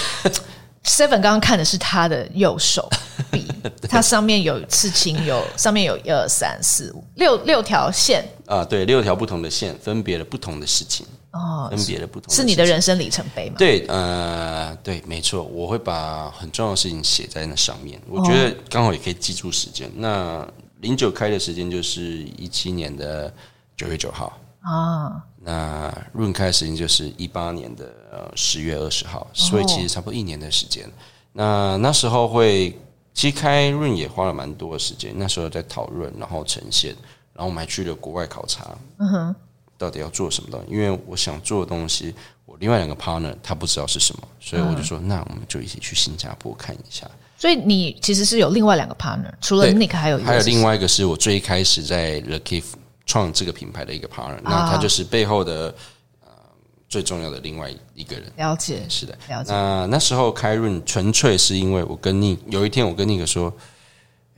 [0.85, 2.89] Seven 刚刚看的是他的右手，
[3.31, 3.47] 笔，
[3.87, 13.57] 它上面有刺青，有上面有一二三四五六六条线啊，对，六条不同的线，分别了不同的事情哦，分别的不同的，是你的人生里程碑吗？
[13.59, 19.89] 对，呃，对，没错，我会把很重要的事情写在那上面，我觉得刚好也可以记住时间。
[19.89, 20.49] 哦、那
[20.81, 22.03] 零九开的时间就是
[22.39, 23.33] 一七年的
[23.77, 25.23] 九月九号啊。
[25.47, 30.89] 那润开的时间就是一八年的呃十月二十号，所以其实差不多一年的时间。
[31.33, 32.79] 那那时候会，
[33.13, 35.13] 其实开润也花了蛮多的时间。
[35.17, 36.95] 那时候在讨论，然后呈现，
[37.35, 39.37] 然后我们还去了国外考察，嗯哼，
[39.85, 40.73] 到底要做什么东西？
[40.73, 42.15] 因为我想做的东西，
[42.47, 47.09] 我另外两个 partner 他不知道是什么，所以我就说，那我们就一起去新加坡看一下。
[47.37, 52.65] 所以你其实是有另外两个 partner，除了 Nick 还有还有另外一个是我最开始在 The Kif
[53.05, 55.75] 创这个品牌的一个 partner，那他就是背后的。
[56.87, 59.53] 最重要的另外一个人，了解，是的，了解。
[59.53, 63.53] 那那时候开润纯粹是因为我跟 Nick 有一天我跟 Nick 说，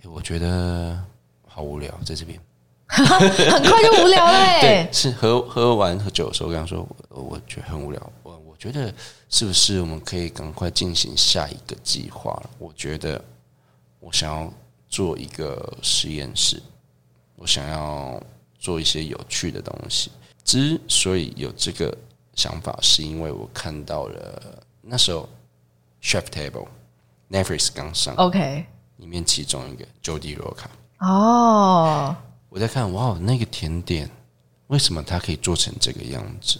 [0.03, 0.99] 欸，我觉得
[1.47, 2.41] 好无聊在这边，
[2.89, 4.61] 很快就无聊了。
[4.61, 8.93] 对，是喝喝完喝酒的时候，我跟他说，我我觉得很无聊，我我觉得
[9.29, 12.41] 是不是我们可以赶快进行下一个计划？
[12.59, 13.23] 我觉得
[14.01, 14.53] 我想要
[14.89, 16.63] 做一个实验室，
[17.37, 18.23] 我想要
[18.59, 20.11] 做一些有趣的东西。
[20.45, 21.97] 之所以有这个。
[22.37, 25.27] 想法是因为我看到了那时候
[26.03, 26.67] Chef Table
[27.31, 28.67] Netflix 刚上，OK，
[28.99, 30.67] 里面其中一个 Jody Roca
[31.01, 32.15] 哦，
[32.49, 34.09] 我在看哇，那个甜点
[34.69, 36.59] 为什么它可以做成这个样子？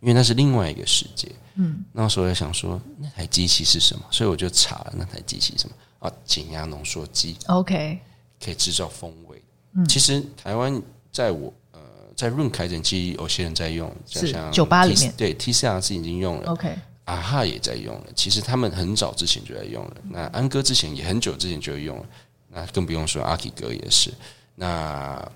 [0.00, 1.30] 因为那是另外一个世界。
[1.54, 7.98] 嗯，那时候我在想说那台机器是什么，所以我就查了那台机器是什么啊，减压浓缩机，OK，
[8.42, 9.42] 可以制造风味。
[9.72, 11.80] 嗯，其实台湾在我呃。
[12.16, 16.72] 在润开前期，有些人在用，就像酒吧里面，对 TCR 是已经用了，OK，
[17.06, 18.06] 啊哈也在用了。
[18.14, 22.06] 其实他们很早之前就在用了，那安哥之前也很久之前就用了，
[22.50, 24.14] 那更不用说阿 K 哥也是。
[24.54, 25.32] 那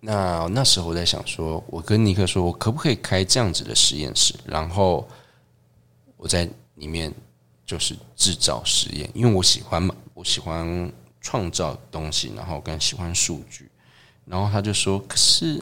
[0.00, 5.08] 那那时候我在想说，我跟尼克说，我可不可以开这样子的实验室，然后
[6.16, 7.12] 我在里面
[7.64, 13.70] 就是制造实验，因为我喜欢嘛，我喜欢创造东西，然后更喜欢数据。
[14.24, 15.60] 然后他就说：“可是，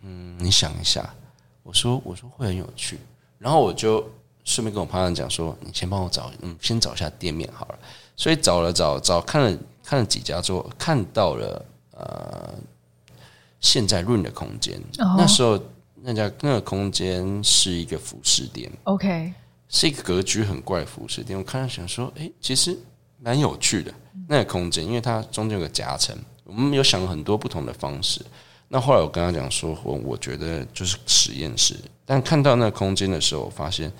[0.00, 1.14] 嗯，你想一下。”
[1.62, 2.98] 我说：“我说会很有趣。”
[3.38, 4.06] 然后我就
[4.44, 7.78] 顺便跟我朋友讲说：“你先帮我找，嗯，先找一下店面好了。”
[8.16, 11.64] 所以找了找找，看了看了几家之后，看到了
[12.00, 12.54] 呃，
[13.60, 14.74] 现在润的空间。
[14.98, 15.16] Oh.
[15.18, 15.62] 那时候
[16.02, 19.32] 那家那个空间是一个服饰店，OK，
[19.68, 21.38] 是一个格局很怪的服饰店。
[21.38, 22.78] 我看到想说：“哎，其实
[23.18, 23.92] 蛮有趣的
[24.28, 28.20] 那个空间，因为它中间有个夹层。”我们有想了很多不同的方式，
[28.66, 33.92] 那后来我跟他讲说，我我觉得就是实验室，但看到那个空间的时候，我发现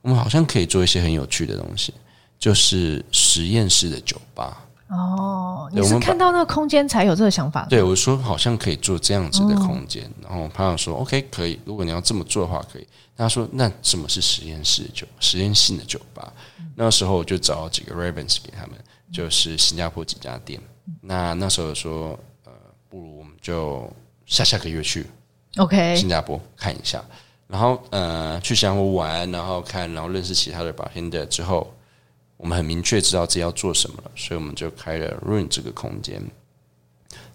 [0.00, 1.92] 我们好像可以做一些很有趣的东西，
[2.38, 4.64] 就是实验室的酒吧。
[4.88, 7.66] 哦，你是看到那个空间才有这个想法？
[7.68, 12.86] 对，我说好像可以做这样子的空间，然后我朋友说 OK 可以，如果你要这么做的话可以。
[13.16, 15.04] 他说那什么是实验室的酒？
[15.18, 16.32] 实验性的酒吧？
[16.76, 18.76] 那时候我就找几个 Ravens 给他们，
[19.12, 20.60] 就是新加坡几家店。
[21.00, 22.52] 那那时候说，呃，
[22.88, 23.92] 不如我们就
[24.24, 25.04] 下下个月去
[25.56, 27.04] ，OK，新加坡看一下，
[27.48, 31.66] 然后呃，去新加坡玩，然后看，然后认识其他的 bartender 之后，
[32.38, 36.22] 我们很明确知道自己要做什么了，所以我们就开了 Rune 这个空间。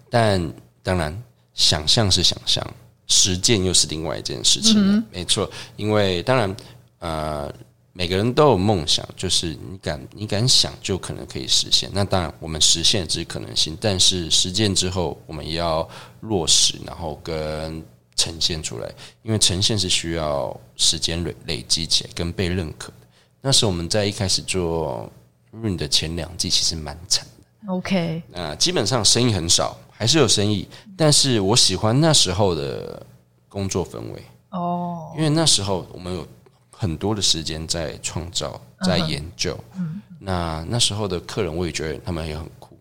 [0.10, 0.51] 但
[0.82, 1.24] 当然，
[1.54, 2.66] 想象是想象，
[3.06, 4.74] 实践又是另外一件事情。
[4.78, 6.56] 嗯、没错，因为当然，
[6.97, 7.54] 呃。
[7.95, 11.88] 每个人都有梦想，就是你敢你敢想，就可能可以实现。
[11.93, 15.88] 那当然，我们实现只是可能性，但是实践之后，我们也要
[16.22, 17.86] 落实，然后跟
[18.16, 18.91] 呈现出来。
[19.22, 23.03] 因为呈现是需要时间累累积起来，跟被认可的。
[23.44, 25.12] 那时候我们在一开始做
[25.52, 27.72] Rune 的前两季，其实蛮惨的。
[27.72, 30.68] OK，那基本上生意很少，还是有生意，
[30.98, 33.06] 但是我喜欢那时候的
[33.50, 35.18] 工作氛围哦，oh.
[35.18, 36.28] 因为那时候我们有。
[36.76, 39.58] 很多的时间在创造，在研究。
[39.76, 42.78] 嗯，那那时候的客人，我也觉得他们也很酷，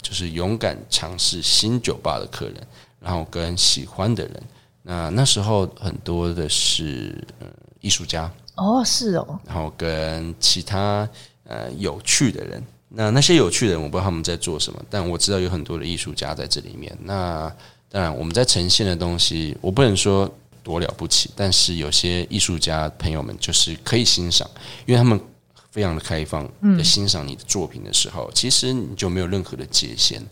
[0.00, 2.56] 就是勇敢尝试新酒吧的客人，
[3.00, 4.42] 然后跟喜欢的人。
[4.82, 7.46] 那那时候很多的是呃
[7.80, 11.08] 艺术家哦，是哦，然后跟其他
[11.44, 12.62] 呃有趣的人。
[12.88, 16.96] 那那些有趣的人，我不知道他们在做什么，但我知道有很多的艺术家在这里面。
[17.02, 17.52] 那
[17.88, 20.30] 当然，我们在呈现的东西，我不能说。
[20.62, 24.46] 多了不起，但是有些艺术家朋友们就是可以欣赏，
[24.84, 25.18] 因为他们
[25.70, 26.46] 非常的开放，
[26.76, 30.22] 在欣赏你的作品的时候，嗯、其实你就没有任何的界限。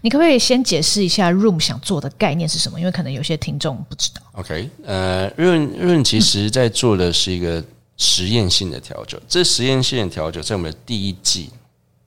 [0.00, 2.80] 你可不可以先解释一下 Room 想做的概念是什么？
[2.80, 4.22] 因为可能有些听众不知道。
[4.32, 7.62] OK，呃，Rune Rune 其实在做的是一个
[7.96, 9.18] 实验性的调酒。
[9.18, 11.50] 嗯、这实验性的调酒在我们的第一季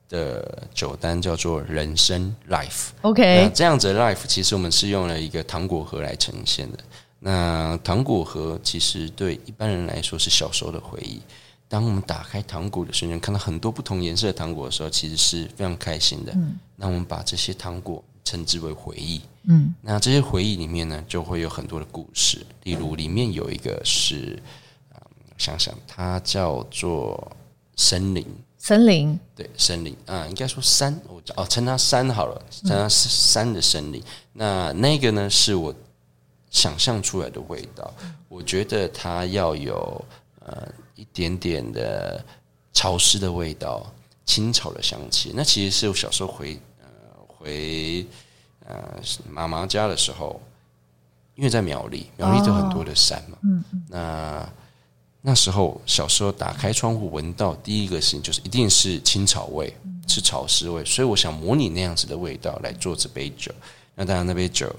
[0.08, 2.88] 的酒单叫做人生 Life。
[3.02, 6.78] OK，那这样子的 Life 其实我们是用了一个糖果盒来呈现的。
[7.18, 11.20] 那糖果盒其实对一般人来说是小时候的回忆。
[11.68, 16.32] 当我们打开糖果的瞬间，看到很多不同颜色的糖果的时候，其实是非常开心的。
[16.36, 19.20] 嗯，那我们把这些糖果称之为回忆。
[19.48, 22.46] 嗯，那这些回忆里面呢，就会有很多的故事。
[22.62, 24.40] 例如，里面有一个是，
[24.94, 25.00] 嗯，
[25.36, 27.36] 想想它叫做
[27.74, 28.24] 森林。
[28.58, 34.00] 森林，对，森林啊，应该说山，我哦称它山好了，称它是山的森林。
[34.00, 35.74] 嗯，那那个呢，是我
[36.48, 37.92] 想象出来的味道。
[38.28, 40.04] 我觉得它要有
[40.44, 40.68] 呃。
[40.96, 42.24] 一点点的
[42.72, 43.86] 潮湿的味道，
[44.24, 45.30] 青草的香气。
[45.34, 46.86] 那其实是我小时候回呃
[47.28, 48.04] 回
[48.66, 50.40] 呃妈妈家的时候，
[51.36, 53.38] 因为在苗栗，苗栗有很多的山嘛。
[53.44, 54.52] 嗯、哦、那
[55.20, 59.76] 那时候小时候打开窗户闻到第一个事情就是一定是青草味，
[60.08, 60.84] 是潮湿味。
[60.84, 63.52] 所以我想模拟那样子的味道来做这杯酒。
[63.94, 64.74] 那当然那杯酒。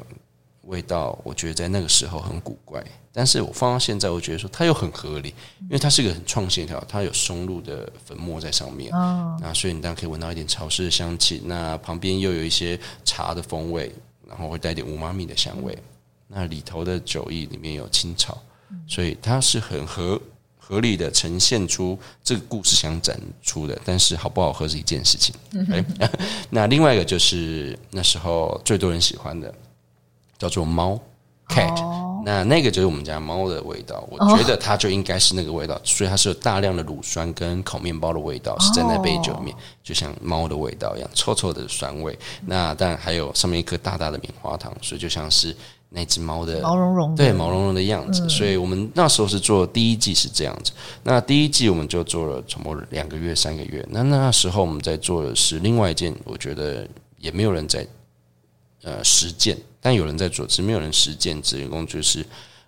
[0.67, 5.29] 味道，我觉得在那个时候很古怪，但是我放到现在，我觉得说它又很合理，
[5.61, 13.91] 因为它是个很创新的，它有松露的粉末在上面，哦，那所以你当然可以闻到一点潮湿的香气，那旁边又有一些茶的风味，
[14.27, 15.77] 然后会带点五妈咪的香味，
[16.27, 18.37] 那里头的酒意里面有青草，
[18.87, 20.21] 所以它是很合
[20.59, 25.33] 合理的呈现出这个故事想展出的，但是好不好喝是一件事情，
[26.51, 29.53] 那另外一个就是那时候最多人喜欢的。
[30.37, 30.99] 叫做猫
[31.47, 32.23] ，cat，、oh.
[32.25, 34.05] 那那个就是我们家猫的味道。
[34.11, 42.17] 我觉得它就应该是那个味道，所以它是有大量的乳酸跟烤面包的味道，是在那杯酒里面，就像猫的味道一样，臭臭的酸味。
[42.45, 45.55] 那当然还有上面一颗大大的棉花糖，所以就像是
[45.89, 48.27] 那只猫的毛茸茸，对毛茸茸的样子。
[48.27, 50.73] 所以我们那时候是做第一季是这样子，
[51.03, 53.87] 那第一季我们就做了差不多两个月、三个月。
[53.89, 56.85] 那那时候我们在做的是另外一件，我觉得
[57.17, 57.87] 也没有人在
[58.83, 59.57] 呃实践。
[59.87, 61.41] 但有人在做，只是没有人实践。
[61.41, 62.19] 只员工就是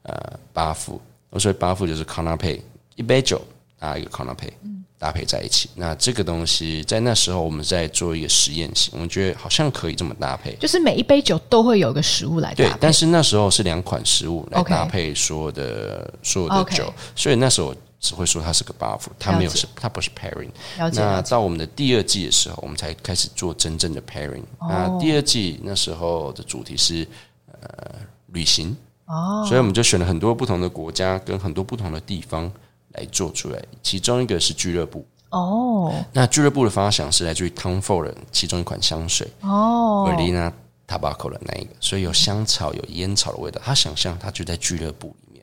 [0.04, 1.02] 呃八副，
[1.38, 2.62] 所以八副就是 c o n a p y
[2.96, 3.42] 一杯酒
[3.78, 4.54] 啊一个 c o n a p y
[4.98, 5.70] 搭配在一起。
[5.76, 12.70] 那这个东西在那时候我们在做一个实验性，我们觉得好像可以这么搭配，就是每一杯酒都会有一个食物来搭配。
[12.70, 17.76] 对，但是那时候是两款食物来搭配所有的.所有的酒，所以那时候。
[18.00, 20.50] 只会说它是个 buff，它没有是，它不是 pairing。
[20.94, 24.44] 那到我们的第二季的时候，我们才开始做真正的 pairing。
[24.62, 27.06] 那第二季那时候的主题是
[27.52, 27.96] 呃
[28.28, 28.76] 旅行
[29.06, 32.50] 哦，所以我们就选了很多不同的国家跟很多不同的地方
[32.94, 33.62] 来做出来。
[33.84, 40.54] 其中一个是俱乐部哦，那俱乐部的发想是来自于 Tom Ford 的其中一款香水哦，Berliner
[40.88, 43.60] Tobacco 的那一个，所以有香草有烟草的味道。
[43.64, 45.42] 他想象他就在俱乐部里。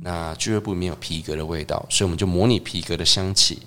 [0.00, 3.58] 那俱乐部里面有皮革的味道，所以我们就模拟皮革的香气，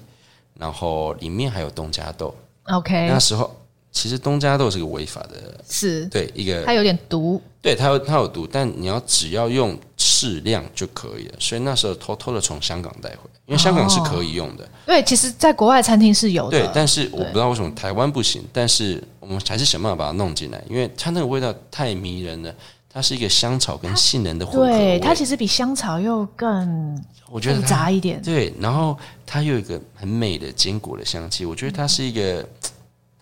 [0.57, 2.34] 然后里面还有东加豆。
[2.65, 3.53] OK，那时候
[3.91, 11.36] 其实东加豆是个违法的，是对一个它有点毒，对它有它有毒，但你要只要用适量就可以了。
[11.39, 14.63] 所以那时候偷偷的从香港带回，因为香港是可以用的。
[14.63, 22.55] 哦、对，其实在国外餐厅是有的，对，但是我不知道为什么台湾不行，但是我们还是想办法把它弄进来，因为它那个味道太迷人了。
[22.93, 28.21] 它是一个香草跟杏仁的混合味，对，它其实比香草又更我觉得复杂一点。
[28.21, 32.45] 对，然后它又有一个很美的坚果的香气，我觉得它是一个，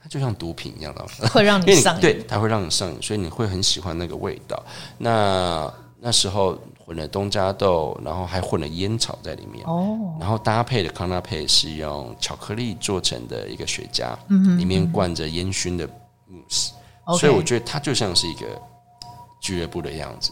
[0.01, 2.01] 它就像毒品一样的， 会让你上瘾。
[2.01, 4.59] 对，它会让你上瘾，所以你会很喜欢那个味道。
[4.97, 15.87] 那那时候混了东加豆，然后还混了烟草在里面哦，然后搭配的康纳佩是用巧克力做成的一个雪茄，嗯哼，里面灌着烟熏的
[16.25, 16.71] 慕斯，
[17.19, 18.47] 所以我觉得它就像是一个。
[19.39, 20.31] 俱乐部的样子，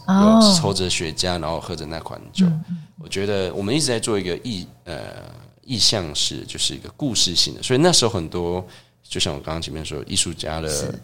[0.60, 2.44] 抽着雪茄，然后喝着那款酒。
[2.46, 5.24] 嗯、我觉得我们一直在做一个意呃
[5.64, 7.62] 意象式，就是一个故事性的。
[7.62, 8.62] 所以那时候很多，
[9.02, 10.94] 就像我刚刚前面说，艺术家的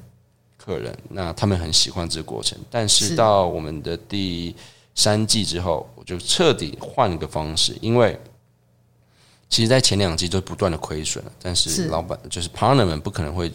[0.59, 2.59] 客人，那他们很喜欢这个过程。
[2.71, 4.55] 但是到我们的第
[4.95, 8.21] 三季之后，我就彻底换一个方式，因为
[9.49, 13.51] 其实，在前两季都不断的亏损了，但是老板就是 partner 们不可能会。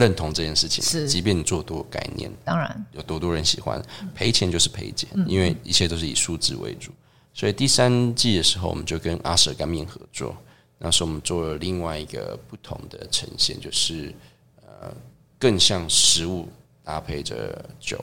[0.00, 3.80] 认同这件事情，是，即便你做多概念，当然有多多人喜欢，
[4.14, 6.90] 赔钱就是赔钱，嗯、因为一切都是以数字为主。
[7.34, 10.34] 所以第三季的时候，我们就跟阿舍干面合作，
[10.78, 14.14] 那时候我们做了另外一个不同的呈现，就是
[14.66, 14.90] 呃，
[15.38, 16.48] 更像食物
[16.82, 18.02] 搭配着酒。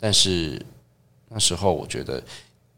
[0.00, 0.60] 但是
[1.28, 2.22] 那时候我觉得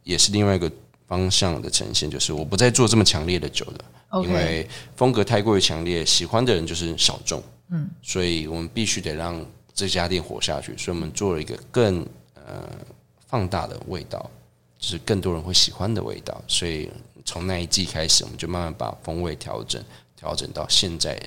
[0.05, 0.71] 也是另外一个
[1.07, 7.43] 方向的呈现，就是我不再做这么强烈的酒了因为风格太过于强烈，喜欢的人就是小众。
[7.71, 9.45] 嗯，所以我们必须得让
[9.75, 12.01] 这家店活下去，所以我们做了一个更
[12.35, 12.69] 呃
[13.27, 14.31] 放大的味道，
[14.79, 16.41] 就是更多人会喜欢的味道。
[16.47, 16.89] 所以
[17.25, 19.83] 从那一季开始，我们就慢慢把风味调整，
[20.17, 21.21] 调整到现在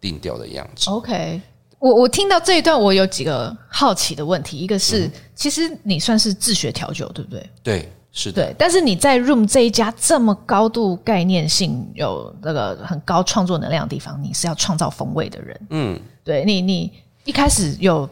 [0.00, 0.88] 定调的样子。
[0.90, 1.40] OK，
[1.78, 4.56] 我我听到这一段，我有几个好奇的问题。
[4.56, 7.50] 一个是，嗯、其实你算是自学调酒，对不对？
[7.62, 8.46] 对，是的。
[8.46, 15.60] 对，但是你在 Room 这一家这么高度概念性、有那个很高创作能量的地方，你是要创造风味的人。
[15.68, 16.90] 嗯，对你，你
[17.24, 18.08] 一开始有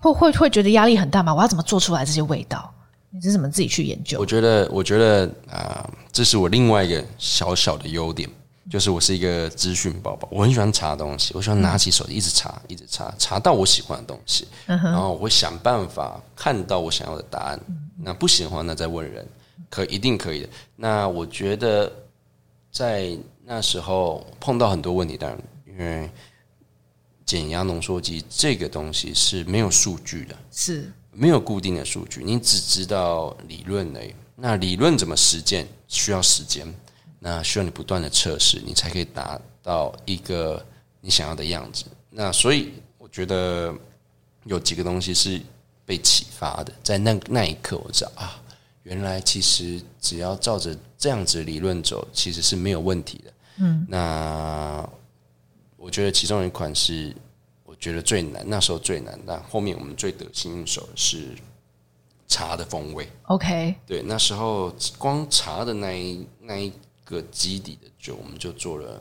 [0.00, 1.32] 会会会觉得压力很大吗？
[1.32, 2.68] 我要怎么做出来这些味道？
[3.10, 4.18] 你是怎么自己去研究？
[4.18, 8.28] 我觉得，我觉得啊、呃，这是我另外一个小小的优点。
[8.68, 17.60] 就是我是一个资讯宝宝，我很喜欢查东西，我喜欢拿起手机一直查，一直查，查到我喜欢的东西，然后我会想办法看到我想要的答案。
[17.98, 19.26] 那不行的话，那再问人，
[19.70, 20.48] 可一定可以的。
[20.74, 21.90] 那我觉得
[22.72, 26.10] 在那时候碰到很多问题，当然因为
[27.24, 34.12] 减压浓缩机这个东西是没有数据的，是没有固定的数据，你只知道理论而已。
[34.34, 36.66] 那理论怎么实践，需要时间。
[37.28, 40.64] 那需要你不断的测试，你才可以达到一个
[41.00, 41.84] 你想要的样子。
[42.08, 43.74] 那所以我觉得
[44.44, 45.40] 有几个东西是
[45.84, 48.40] 被启发的，在那那一刻我知道啊，
[48.84, 53.32] 原来其实只要照着这样子理论走，其实是没有问题的。
[53.56, 54.88] 嗯，那
[55.76, 57.12] 我觉得其中一款是
[57.64, 61.30] 我觉得最难，那时候最难，但后面我们最得心应手的是
[62.28, 63.08] 茶的风味。
[63.24, 66.72] OK，对，那时候光茶的那一那一。
[67.06, 69.00] 个基底的酒，我们就做了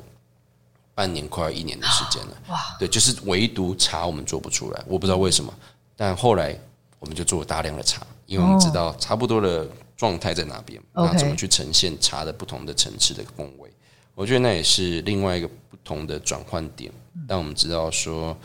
[0.93, 2.38] 半年，快一年的时间了。
[2.47, 2.58] 哇！
[2.80, 5.53] 对，就是唯独茶我们做不出来，我不知道为什么。
[5.97, 6.58] 但后来
[6.99, 13.70] 我们就做了大量的茶，因为我们知道差不多的状态在哪边，那怎么去呈现茶的不同的层次的风味？
[14.14, 16.91] 我觉得那也是另外一个不同的转换点。
[17.28, 18.38] 但我们知道说，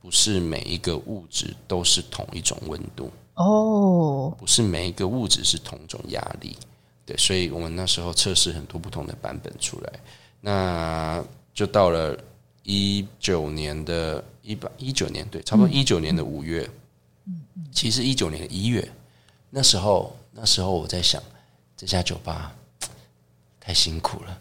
[0.00, 6.56] 不是每一个物质都是同一种温度哦，不是每一个物质是同一种压力。
[7.08, 9.92] 对，所以我们那时候测试很多不同的版本出来，
[10.42, 12.14] 那就到了
[12.64, 16.68] 一九年的一八一九年，对，差不多一九年的五月，
[17.26, 17.40] 嗯，
[17.72, 18.86] 其实一九年的一月，
[19.48, 21.22] 那时候那时候我在想，
[21.78, 22.54] 这家酒吧
[23.58, 24.38] 太辛苦了，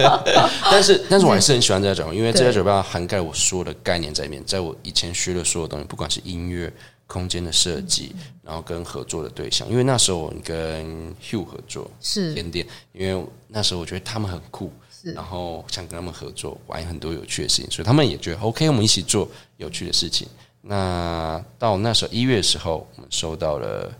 [0.70, 6.72] 但是但是我还是很喜欢这家酒吧，因为这家酒吧涵盖我所有的概念在里面，在我以前学的所有东西，不管是音乐。
[7.06, 12.32] 空间的设计，然后跟合作的对象，因为那时候我跟 Hugh 合作是。
[12.32, 14.72] 甜点，因为那时候我觉得他们很酷，
[15.14, 19.28] 然后想跟他们合作玩很多有趣的事情，所以他们也觉得 OK，我们一起做
[19.58, 20.26] 有趣的事情。
[20.62, 23.92] 那到那时候一月的时候，我们收到了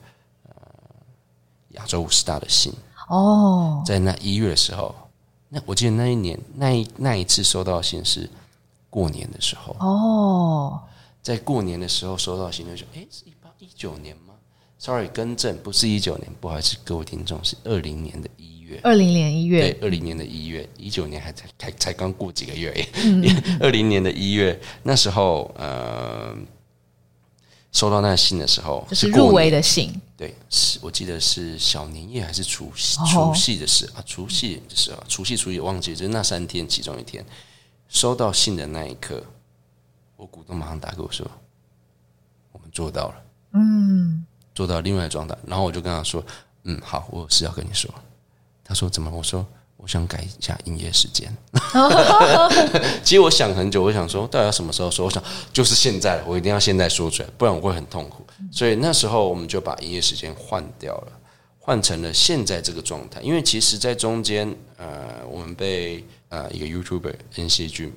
[0.46, 0.54] 呃
[1.72, 2.72] 亚洲五十大的信。
[3.08, 4.94] 哦，在那一月的时候，
[5.50, 8.30] 那我记得那一年那一那一次收到的信是
[8.88, 9.76] 过年的时候。
[9.80, 10.80] 哦。
[11.22, 14.34] 在过年的时候收到信，就说：“哎，是一八一九年吗
[14.78, 18.80] ？”Sorry，更正，不是一九年，不好意思，各位听众，是二零年的一月。
[18.82, 22.88] 二零年一月，对，二零年的一月，一九年还才才才刚过几个月。
[23.60, 26.36] 二零年的一月，那时候呃，
[27.70, 29.92] 收到那个信的时候，就是入围的信。
[30.16, 32.98] 对，是我记得是小年夜还是除夕？
[33.06, 37.24] 除夕的时候啊，除夕的时候，除夕、除夕忘记，就是那三天其中一天，
[37.88, 39.22] 收到信的那一刻。
[40.22, 41.28] 我股东马上打给我说
[42.52, 43.14] ：“我们做到了，
[43.54, 46.24] 嗯，做到另外一个状态。”然后我就跟他说
[46.62, 47.92] ：“嗯，好，我有事要跟你说。”
[48.62, 49.44] 他说：“怎么？”我说
[49.76, 51.36] ：“我想改一下营业时间。
[53.02, 55.06] ”其实我想很久，我想说到底要什么时候说？
[55.06, 55.20] 我想
[55.52, 58.24] 就是现在了，我一定要现在说出来，不然我会很痛苦。
[58.52, 61.12] 所以那时候我们就把营业时间换掉了，
[61.58, 63.20] 换成了现在这个状态。
[63.22, 67.92] 因为其实，在中间，呃，我们被呃一个 YouTuber NC 君。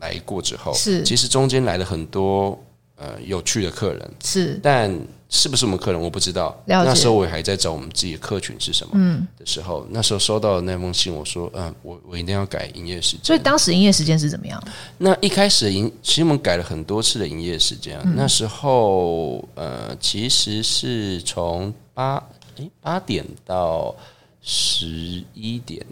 [0.00, 2.58] 来过之后，是其实中间来了很多
[2.96, 4.98] 呃有趣的客人，是，但
[5.28, 6.60] 是不是我们客人我不知道。
[6.66, 13.24] 那时候我还在找我们自己的客群是什么，嗯，的时候，那时候收到的那封信，我说，嗯、呃，我我一定要改营业时间。
[13.24, 14.60] 所以当时营业时间是怎么样？
[14.98, 17.96] 那一开始营，其实我们改了很多次的营业时间。
[18.04, 22.16] 嗯、那时候，呃，其实是从八
[22.56, 23.94] 诶八点到
[24.42, 25.86] 十一点，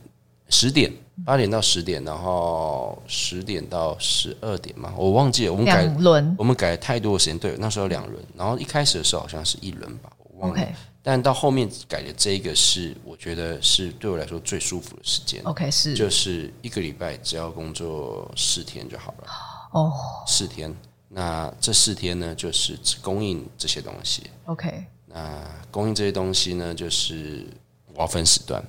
[0.48, 0.92] 十点。
[1.26, 5.52] 八点到十点，然后十点到十二点嘛，我忘记了。
[5.52, 7.36] 我们改轮，我们改了太多的时间。
[7.36, 10.62] 对，那时候两轮，然后一开始的时候好像是一轮吧，我忘了。
[10.62, 10.68] Okay.
[11.02, 15.42] 但到后面改的这个是，我觉得是对我来说最舒服的时间。
[15.42, 19.26] OK，是就是一个礼拜只要工作四天就好了。
[19.72, 20.28] 哦，oh.
[20.28, 20.72] 四天。
[21.08, 24.22] 那这四天呢，就是只供应这些东西。
[24.44, 27.44] OK，那供应这些东西呢，就是
[27.92, 28.62] 我要分时段，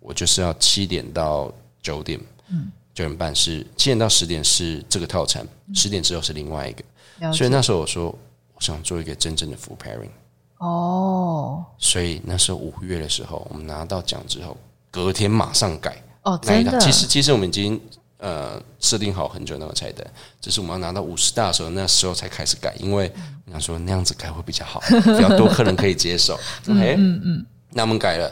[0.00, 1.52] 我就是要七点到。
[1.82, 2.20] 九点，
[2.50, 5.42] 嗯，九点半是七点到十点是这个套餐，
[5.74, 8.14] 十点之后是另外一个，所以那时候我说
[8.54, 10.10] 我想做一个真正的 full pairing，
[10.58, 14.54] 哦，所以那时候五月的时候，我们拿到奖之后，
[14.90, 17.80] 隔天马上改，哦，真的，其实其实我们已经
[18.18, 20.06] 呃设定好很久那个菜单，
[20.38, 23.10] 只是我们要拿到五十大的时候，那时候才开始改，因为
[23.46, 26.34] 我想说那样子改会比较好，比较多客人可以接受。
[26.68, 28.30] OK，嗯嗯，那我们改了。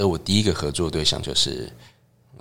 [0.00, 1.70] 而我第一个合作对象就是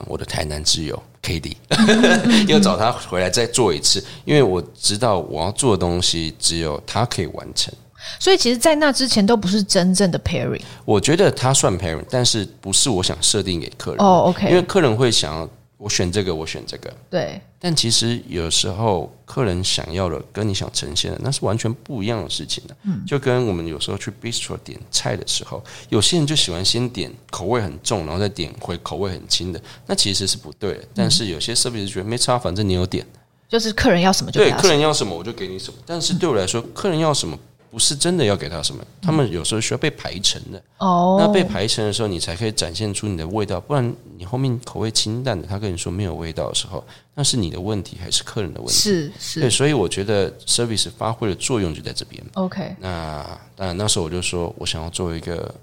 [0.05, 1.55] 我的台南挚友 Cady，
[2.47, 7.73] 要找他回来再做一次，因为我知道我要做的东西只有他可以完成。
[8.17, 10.61] 所以其实，在那之前都不是真正的 pairing。
[10.85, 13.99] 我觉得他算 pairing，但是不是我想设定给客人。
[13.99, 14.47] 哦，OK。
[14.47, 15.49] 因为客人会想要
[15.79, 16.93] 我选这个，我选这个。
[17.09, 17.41] 对。
[17.57, 22.75] 但其实有时候客人想要的跟你想呈现的那是完全不一样的事情的。
[22.83, 23.03] 嗯。
[23.07, 30.83] 就跟我们有时候去 bistro 点菜的时候，有些人就喜欢先点口味很重，然后再点回口味很轻的，那其实是不对的。
[30.93, 33.05] 但是有些 service 觉得没差，反正你有点，
[33.47, 34.41] 就是客人要什么就。
[34.41, 35.79] 对，客人要什么我就给你什么。
[35.85, 37.39] 但是对我来说，客人要什么。
[37.71, 40.61] 不是真的要给他什么，他们有时候需要被排成的。
[40.79, 43.59] 哦，那被排成的时候，你才可以展现出你的味道。
[43.61, 48.73] 不然你后面口味清淡的，他跟你说没有味道的时候，那是你的问题还是客人的问题？
[48.73, 49.39] 是是。
[49.41, 52.23] 对，所以我觉得 service 发挥的作用就在这边。
[52.33, 53.23] OK，那
[53.55, 55.53] 当然那时候我就说我想要做一个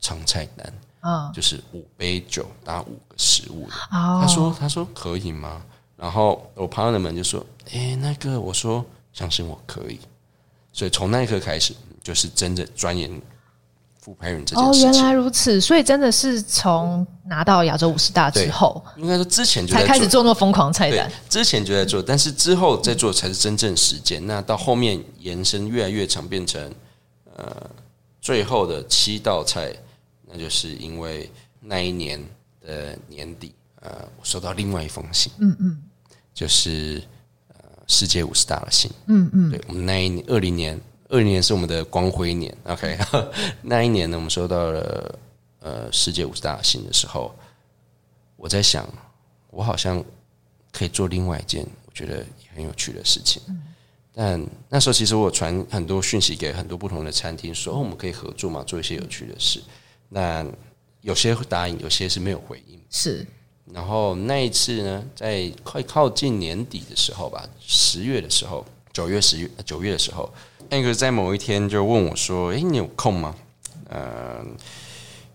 [0.00, 3.72] 长菜单啊，就是五杯酒搭五个食物的。
[3.90, 5.62] 他说他说可以吗？
[5.96, 9.98] 然后我 partner 们就说，哎，那个我说相信我可以。
[10.78, 11.74] 所以从那一刻开始，
[12.04, 13.10] 就是真的钻研
[14.00, 14.88] food pairing 这件事情。
[14.88, 21.10] 哦，原来如此，所以真的是从拿到亚洲五十大之后，应该说之前就才开始做那么疯狂菜单。
[21.28, 24.24] 之前就在做，但是之后在做才是真正实践。
[24.24, 26.72] 那到后面延伸越来越长，变成
[27.34, 27.68] 呃
[28.20, 29.74] 最后的七道菜，
[30.28, 31.28] 那就是因为
[31.60, 32.24] 那一年
[32.64, 35.82] 的年底，呃，我收到另外一封信，嗯嗯，
[36.32, 37.02] 就是。
[37.88, 40.78] 世界五十大的信，嗯嗯，对我们那一年二零年，
[41.08, 42.98] 二零年是我们的光辉年，OK，
[43.62, 45.18] 那一年呢，我们收到了
[45.60, 47.34] 呃世界五十大的信的时候，
[48.36, 48.86] 我在想，
[49.50, 50.04] 我好像
[50.70, 53.62] 可以做另外一件我觉得也很有趣的事情，嗯、
[54.14, 59.62] 但那时候其实我传很多讯息给很多不同的餐厅，说哦我们可以合作嘛，做一些有趣的事，
[60.10, 60.46] 那
[61.00, 63.26] 有些会答应，有些是没有回应，是。
[63.72, 70.32] 然后那一次呢，在快靠近年底的时候吧，十月的时候，九月、十月、九月的时候，
[70.70, 73.34] 那个在某一天就问我说：“哎，你有空吗？
[73.90, 74.42] 呃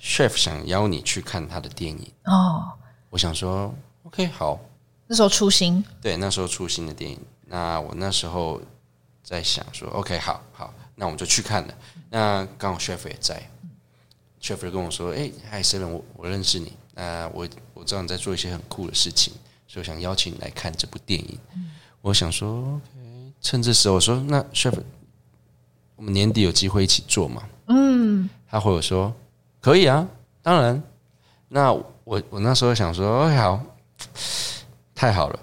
[0.01, 2.73] ，chef 想邀你去看他的电影。”哦，
[3.11, 3.73] 我想说
[4.03, 4.59] ，OK，好。
[5.05, 7.19] 那时候出新，对，那时候出新的电影。
[7.45, 8.59] 那我那时候
[9.23, 11.73] 在想说，OK，好好，那我们就去看了。
[12.09, 13.41] 那刚好 chef 也在
[14.41, 16.73] ，chef 就跟我说：“诶嗨，Seven，我我认识你。
[16.95, 17.47] 那我。”
[17.83, 19.33] 我知道你在做一些很酷的事情，
[19.67, 21.37] 所以我想邀请你来看这部电影。
[21.53, 21.69] 嗯、
[21.99, 24.73] 我想说，OK，趁这时候我说，那 chef，
[25.97, 27.43] 我们年底有机会一起做吗？
[27.67, 29.13] 嗯，他回我说
[29.59, 30.07] 可以啊，
[30.41, 30.81] 当然。
[31.49, 33.61] 那我我那时候想说，哎，好，
[34.95, 35.37] 太好了，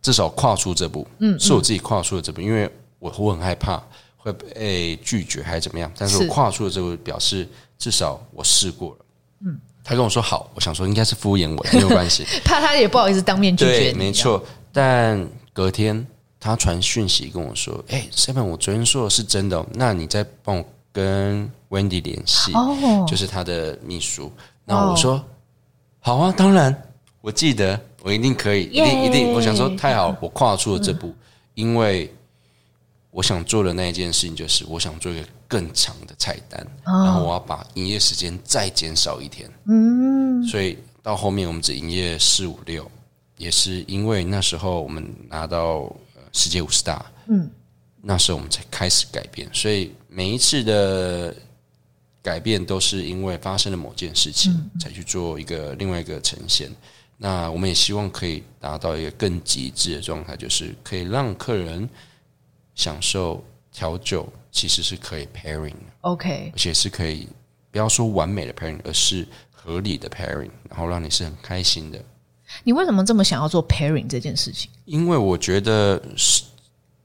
[0.00, 3.82] 至少跨出这步，嗯，是我自己跨出了这步，因为我我很害怕
[4.16, 7.46] 会被拒绝还是怎么样，但是我跨出了这步，表示
[7.78, 9.04] 至少我试过了，
[9.40, 9.60] 嗯。
[9.84, 12.24] 他跟我说好，我想说应该是敷衍我， 没有关系。
[12.44, 13.78] 怕他也不好意思当面拒绝。
[13.78, 14.42] 对，没错。
[14.72, 16.06] 但隔天
[16.40, 24.32] 他传讯息跟我说：“哎，Seven，我昨天说的是真的，那你再帮我跟 Wendy 联系，哦，就是他的秘书。”
[24.64, 25.22] 那我说
[26.00, 26.74] ：“好啊，当然，
[27.20, 31.14] 我记得，我一定可以，一定一定。”我想说太好，我跨出了这步，
[31.54, 32.12] 因为。
[33.12, 39.50] 我想做的那一件事情就是，我想做一个更长的菜单，然后我要把营业时间再减少一天。
[39.66, 42.90] 嗯，所以到后面我们只营业四五六，
[43.36, 45.94] 也是因为那时候我们拿到
[46.32, 47.50] 世界五十大，嗯，
[48.00, 49.46] 那时候我们才开始改变。
[49.52, 51.36] 所以每一次的
[52.22, 56.74] 改变都是因为发生了某件事情，才去做一个另外一个呈现。
[57.18, 61.86] 那我们也希望可以达到一个更极致的状态，就是可以让客人。
[62.74, 65.92] 享受调酒其实是可以 pairing 的。
[66.02, 67.28] OK，而且是可以
[67.70, 71.98] 不要说完美的 pairing，而是合理的 pairing，然后让你是很开心的。
[72.64, 74.70] 你为什么这么想要做 pairing 这件事情？
[74.84, 76.42] 因为我觉得是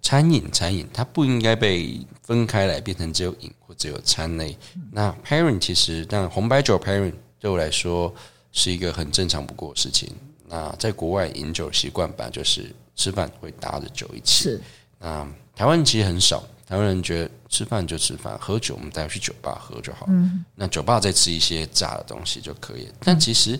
[0.01, 4.57] 餐饮，餐饮它不应该被分开来变成只有饮或只有餐类。
[4.75, 8.13] 嗯、那 pairing 其实，但红白酒 pairing 对我来说
[8.51, 10.13] 是一个很正常不过的事情。
[10.49, 14.43] 那在国外饮酒习惯吧，就是吃饭会搭着酒一起。
[14.43, 14.61] 是
[14.99, 15.25] 那。
[15.57, 20.05] 台湾其实很少，台湾人觉得吃饭就吃饭，喝酒我们带去酒吧喝就好。
[20.07, 22.87] 嗯，那酒吧再吃一些炸的东西就可以。
[22.99, 23.59] 但其实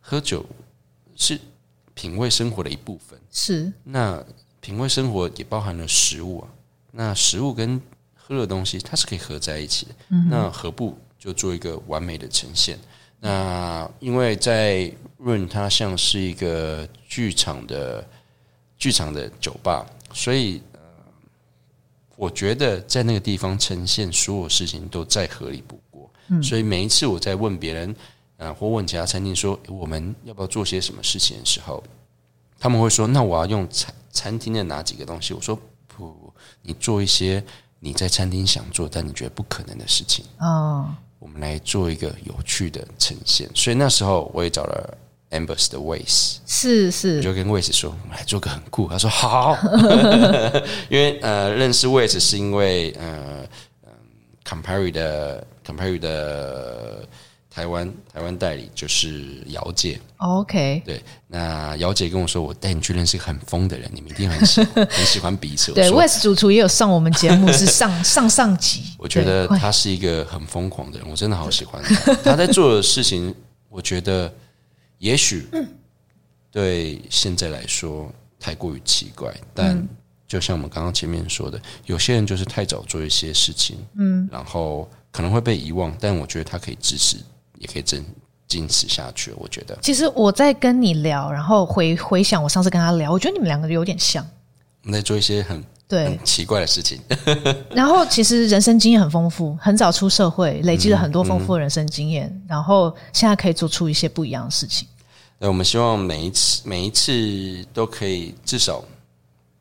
[0.00, 0.44] 喝酒
[1.16, 1.40] 是
[1.94, 3.18] 品味生活的一部分。
[3.32, 4.22] 是，那
[4.60, 6.48] 品味生活也包含了食物啊。
[6.92, 7.80] 那食物跟
[8.14, 9.94] 喝的东西它是可以合在一起的。
[10.10, 12.78] 嗯，那何不就做一个完美的呈现？
[13.18, 18.06] 那因为在 Room 它像是一个剧场的
[18.76, 20.69] 剧场的酒吧，所以呃，
[22.20, 26.10] 我觉得在那个地方呈现所有事情都再合理不过。
[26.28, 27.96] 嗯，所以每一次我在问别人，
[28.36, 31.82] 呃，或问其他餐厅说我们要不要做些什么事情的时候，
[32.58, 35.58] 他们会说：“那我要用餐餐厅的哪几个东西？”我说
[35.88, 37.42] ：“不，你做一些
[37.78, 43.48] 你在餐厅想做但你觉得不可能的事情。”哦，我们来做一个有趣的呈现。
[43.54, 44.98] 所以那时候我也找了。
[45.30, 48.88] Ambers 的 Ways 是是，我就跟 Ways 说，我们来做个很酷。
[48.88, 49.56] 他说好，
[50.90, 53.46] 因为呃，认识 Ways 是因为呃，
[53.84, 53.92] 嗯
[54.44, 57.06] ，Campari 的 Campari 的
[57.48, 60.00] 台湾台湾代理就是姚姐。
[60.16, 65.72] OK，对，那姚姐跟我说，我带你去认识很疯的人，你们一定很喜欢很喜欢彼此。
[65.72, 68.82] 对，Ways 主厨也有上我们节目，是上 上上集。
[68.98, 72.14] 我觉得他是一个很疯狂的人，我真的好喜欢他。
[72.16, 73.32] 他在做的事情，
[73.68, 74.32] 我觉得。
[75.00, 75.48] 也许
[76.52, 79.86] 对现在来说太过于奇怪，但
[80.26, 87.16] 就像我们刚刚前面说的，有些人就是太早做一些事情，嗯，然后可能会被遗忘，但我觉得他可以支持，
[87.58, 88.04] 也可以坚
[88.46, 89.32] 坚持下去。
[89.36, 94.24] 我觉得，其实我在跟你聊，然后回回想我上次跟他聊，我觉得你们两个有点像，
[94.82, 97.00] 我们在做一些很对很奇怪的事情。
[97.74, 104.86] 然后其实人生经验很丰富，很早出社会，累积了很多丰富的人生经验，嗯嗯、然后现在可以做出一些不一样的事情。
[105.42, 108.84] 那我们希望每一次每一次都可以至少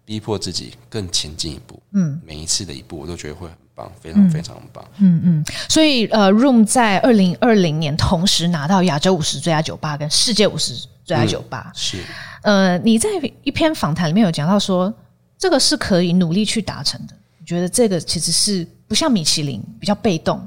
[0.04, 1.82] 逼迫自己更前进一步。
[1.94, 4.86] 嗯，每一次的一步，我都觉得会很棒，非常非常棒。
[4.98, 10.76] 嗯嗯，所以呃，Room 在二零二零年同时拿到亚洲五十最佳酒吧跟世界五十
[11.06, 11.72] 最佳酒吧。
[11.74, 12.04] 是。
[12.42, 13.08] 呃，你在
[13.44, 14.94] 一篇访谈里面有讲到说，
[15.38, 17.16] 这个是可以努力去达成的。
[17.38, 20.46] 你觉得这个其实是不像米其林比较被动。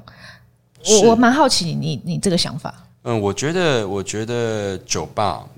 [0.84, 2.86] 我我蛮好奇你你这个想法。
[3.04, 5.48] 嗯，我觉得，我觉得酒吧，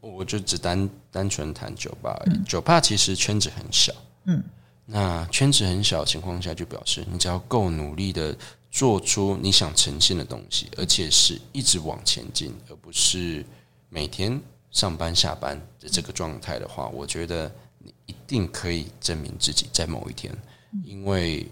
[0.00, 2.36] 我就只单单纯谈酒吧而已。
[2.36, 2.44] 嗯。
[2.44, 3.92] 酒吧其实圈子很小，
[4.24, 4.42] 嗯，
[4.84, 8.36] 那圈子很小的情况下，就表示你只要够努力的
[8.70, 13.42] 做出你想呈现的东西，而且是一直往前进，而不是
[13.88, 14.38] 每天
[14.70, 20.36] 上班下班的这个状态的话，我觉得你一定可以证明自己在某一天，
[20.84, 21.46] 因为。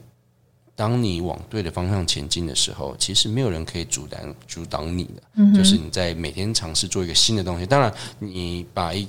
[0.80, 5.22] 当你往对的方向前进的时候，其实没有人可以阻挡阻挡你的。
[5.34, 7.66] 嗯，就是你在每天尝试做一个新的东西。
[7.66, 9.06] 当然，你把一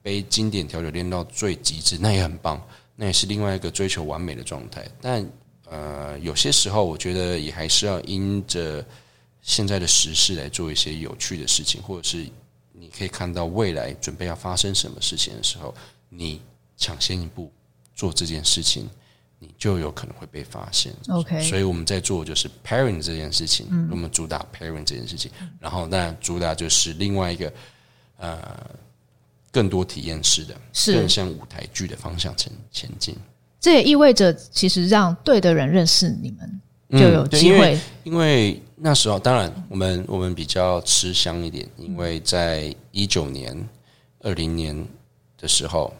[0.00, 4.86] 杯经典调酒练到最极致，那也很棒，那也是另外一个追求完美的状态。
[5.00, 5.28] 但
[5.64, 8.86] 呃，有些时候我觉得也还是要因着
[9.40, 12.24] 现在的时事来做一些有趣的事情，或者是
[12.72, 15.74] 你可以看到未来准备要发生什么事情的时候，
[16.08, 16.40] 你
[16.76, 17.50] 抢先一步
[17.92, 18.88] 做这件事情。
[19.42, 20.92] 你就有可能会被发现。
[21.08, 27.52] OK，所以我们在做就是 pairing 这件事情，嗯、我们主打 pairing 这件事情，然后那主打就是另外一个
[28.18, 28.40] 呃
[29.50, 33.16] 更多体验式的，是更像舞台剧的方向前前进。
[33.58, 36.60] 这也意味着，其实让对的人认识你们，
[37.00, 38.12] 就有机会、嗯因。
[38.12, 43.68] 因为那时候，当然我们我们比较吃香一点，因为在一九年、
[44.20, 44.86] 二零年
[45.36, 45.92] 的时候。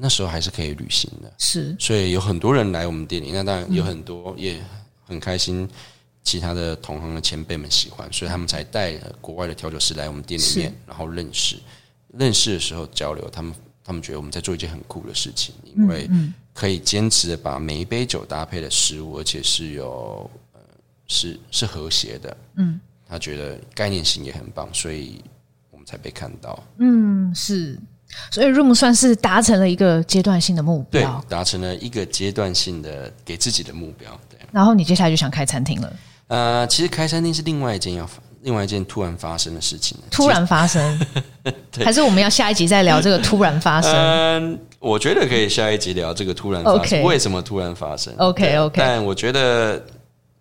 [0.00, 3.30] 那时候还是可以旅行的，是，所以有很多人来我们店里。
[3.32, 4.58] 那当然有很多也
[5.04, 5.68] 很开心，
[6.24, 11.56] 其他的同行的前辈们喜欢，所以他们才带国外的调酒师来我们店里面，然后认识。
[12.18, 16.08] 认识的时候交流，他们他们觉得我们在做一件很酷的事情，因为
[16.54, 20.60] 可以坚持的把每一杯酒搭配的食物，而且是有呃
[21.06, 22.36] 是是和谐的。
[22.56, 25.22] 嗯，他觉得概念性也很棒，所以
[25.70, 26.60] 我们才被看到。
[26.78, 27.78] 嗯，是。
[28.30, 34.10] 所以 Room 算是达成了一个阶段性的目标，对，达成了一个阶段性的给自己的目标。
[34.28, 35.92] 对，然后你接下来就想开餐厅了。
[36.28, 38.08] 呃，其实开餐厅是另外一件要
[38.42, 39.98] 另外一件突然发生的事情。
[40.10, 41.00] 突然发生，
[41.84, 43.92] 还是我们要下一集再聊这个突然发生？
[43.92, 49.84] 嗯，我觉得可以下一集聊这个突然发生.为什么突然发生？OK OK，但我觉得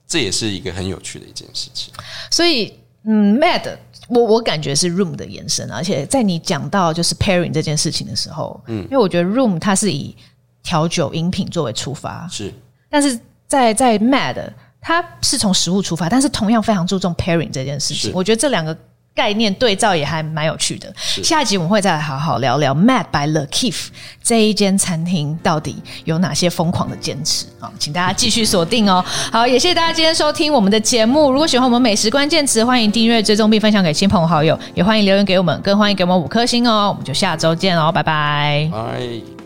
[0.08, 1.92] 这也是一个很有趣的一件事情。
[2.30, 2.74] 所以，
[3.06, 3.78] 嗯，Mad。
[4.10, 10.16] 我我感觉是 Room 的延伸，而且在你讲到就是 pairing 这件事情的时候，嗯，因为我觉得 Room 它是以
[10.62, 12.54] 调酒饮品作为出发，是，
[12.90, 14.52] 但是在在 Mad
[14.82, 18.78] 它是从食物出发，但是同样非常注重 pairing 这件事情，我觉得这两个。
[19.16, 20.94] 概念对照也还蛮有趣的。
[20.96, 23.88] 下一集我们会再来好好聊聊 Mad by Le Kiff
[24.24, 25.76] 这一间餐厅到底
[26.06, 27.70] 有哪些疯狂的坚持啊？
[27.78, 29.04] 请大家继续锁定哦。
[29.32, 31.32] 好，也谢谢大家今天收听我们的节目。
[31.32, 36.88] 如果喜欢我们美食关键词，欢迎订阅、追踪并分享给亲朋好友，也欢迎留言给我们，更欢迎给我们五颗星哦。
[36.90, 38.70] 我们就下周见哦，拜拜。
[38.72, 39.39] 拜。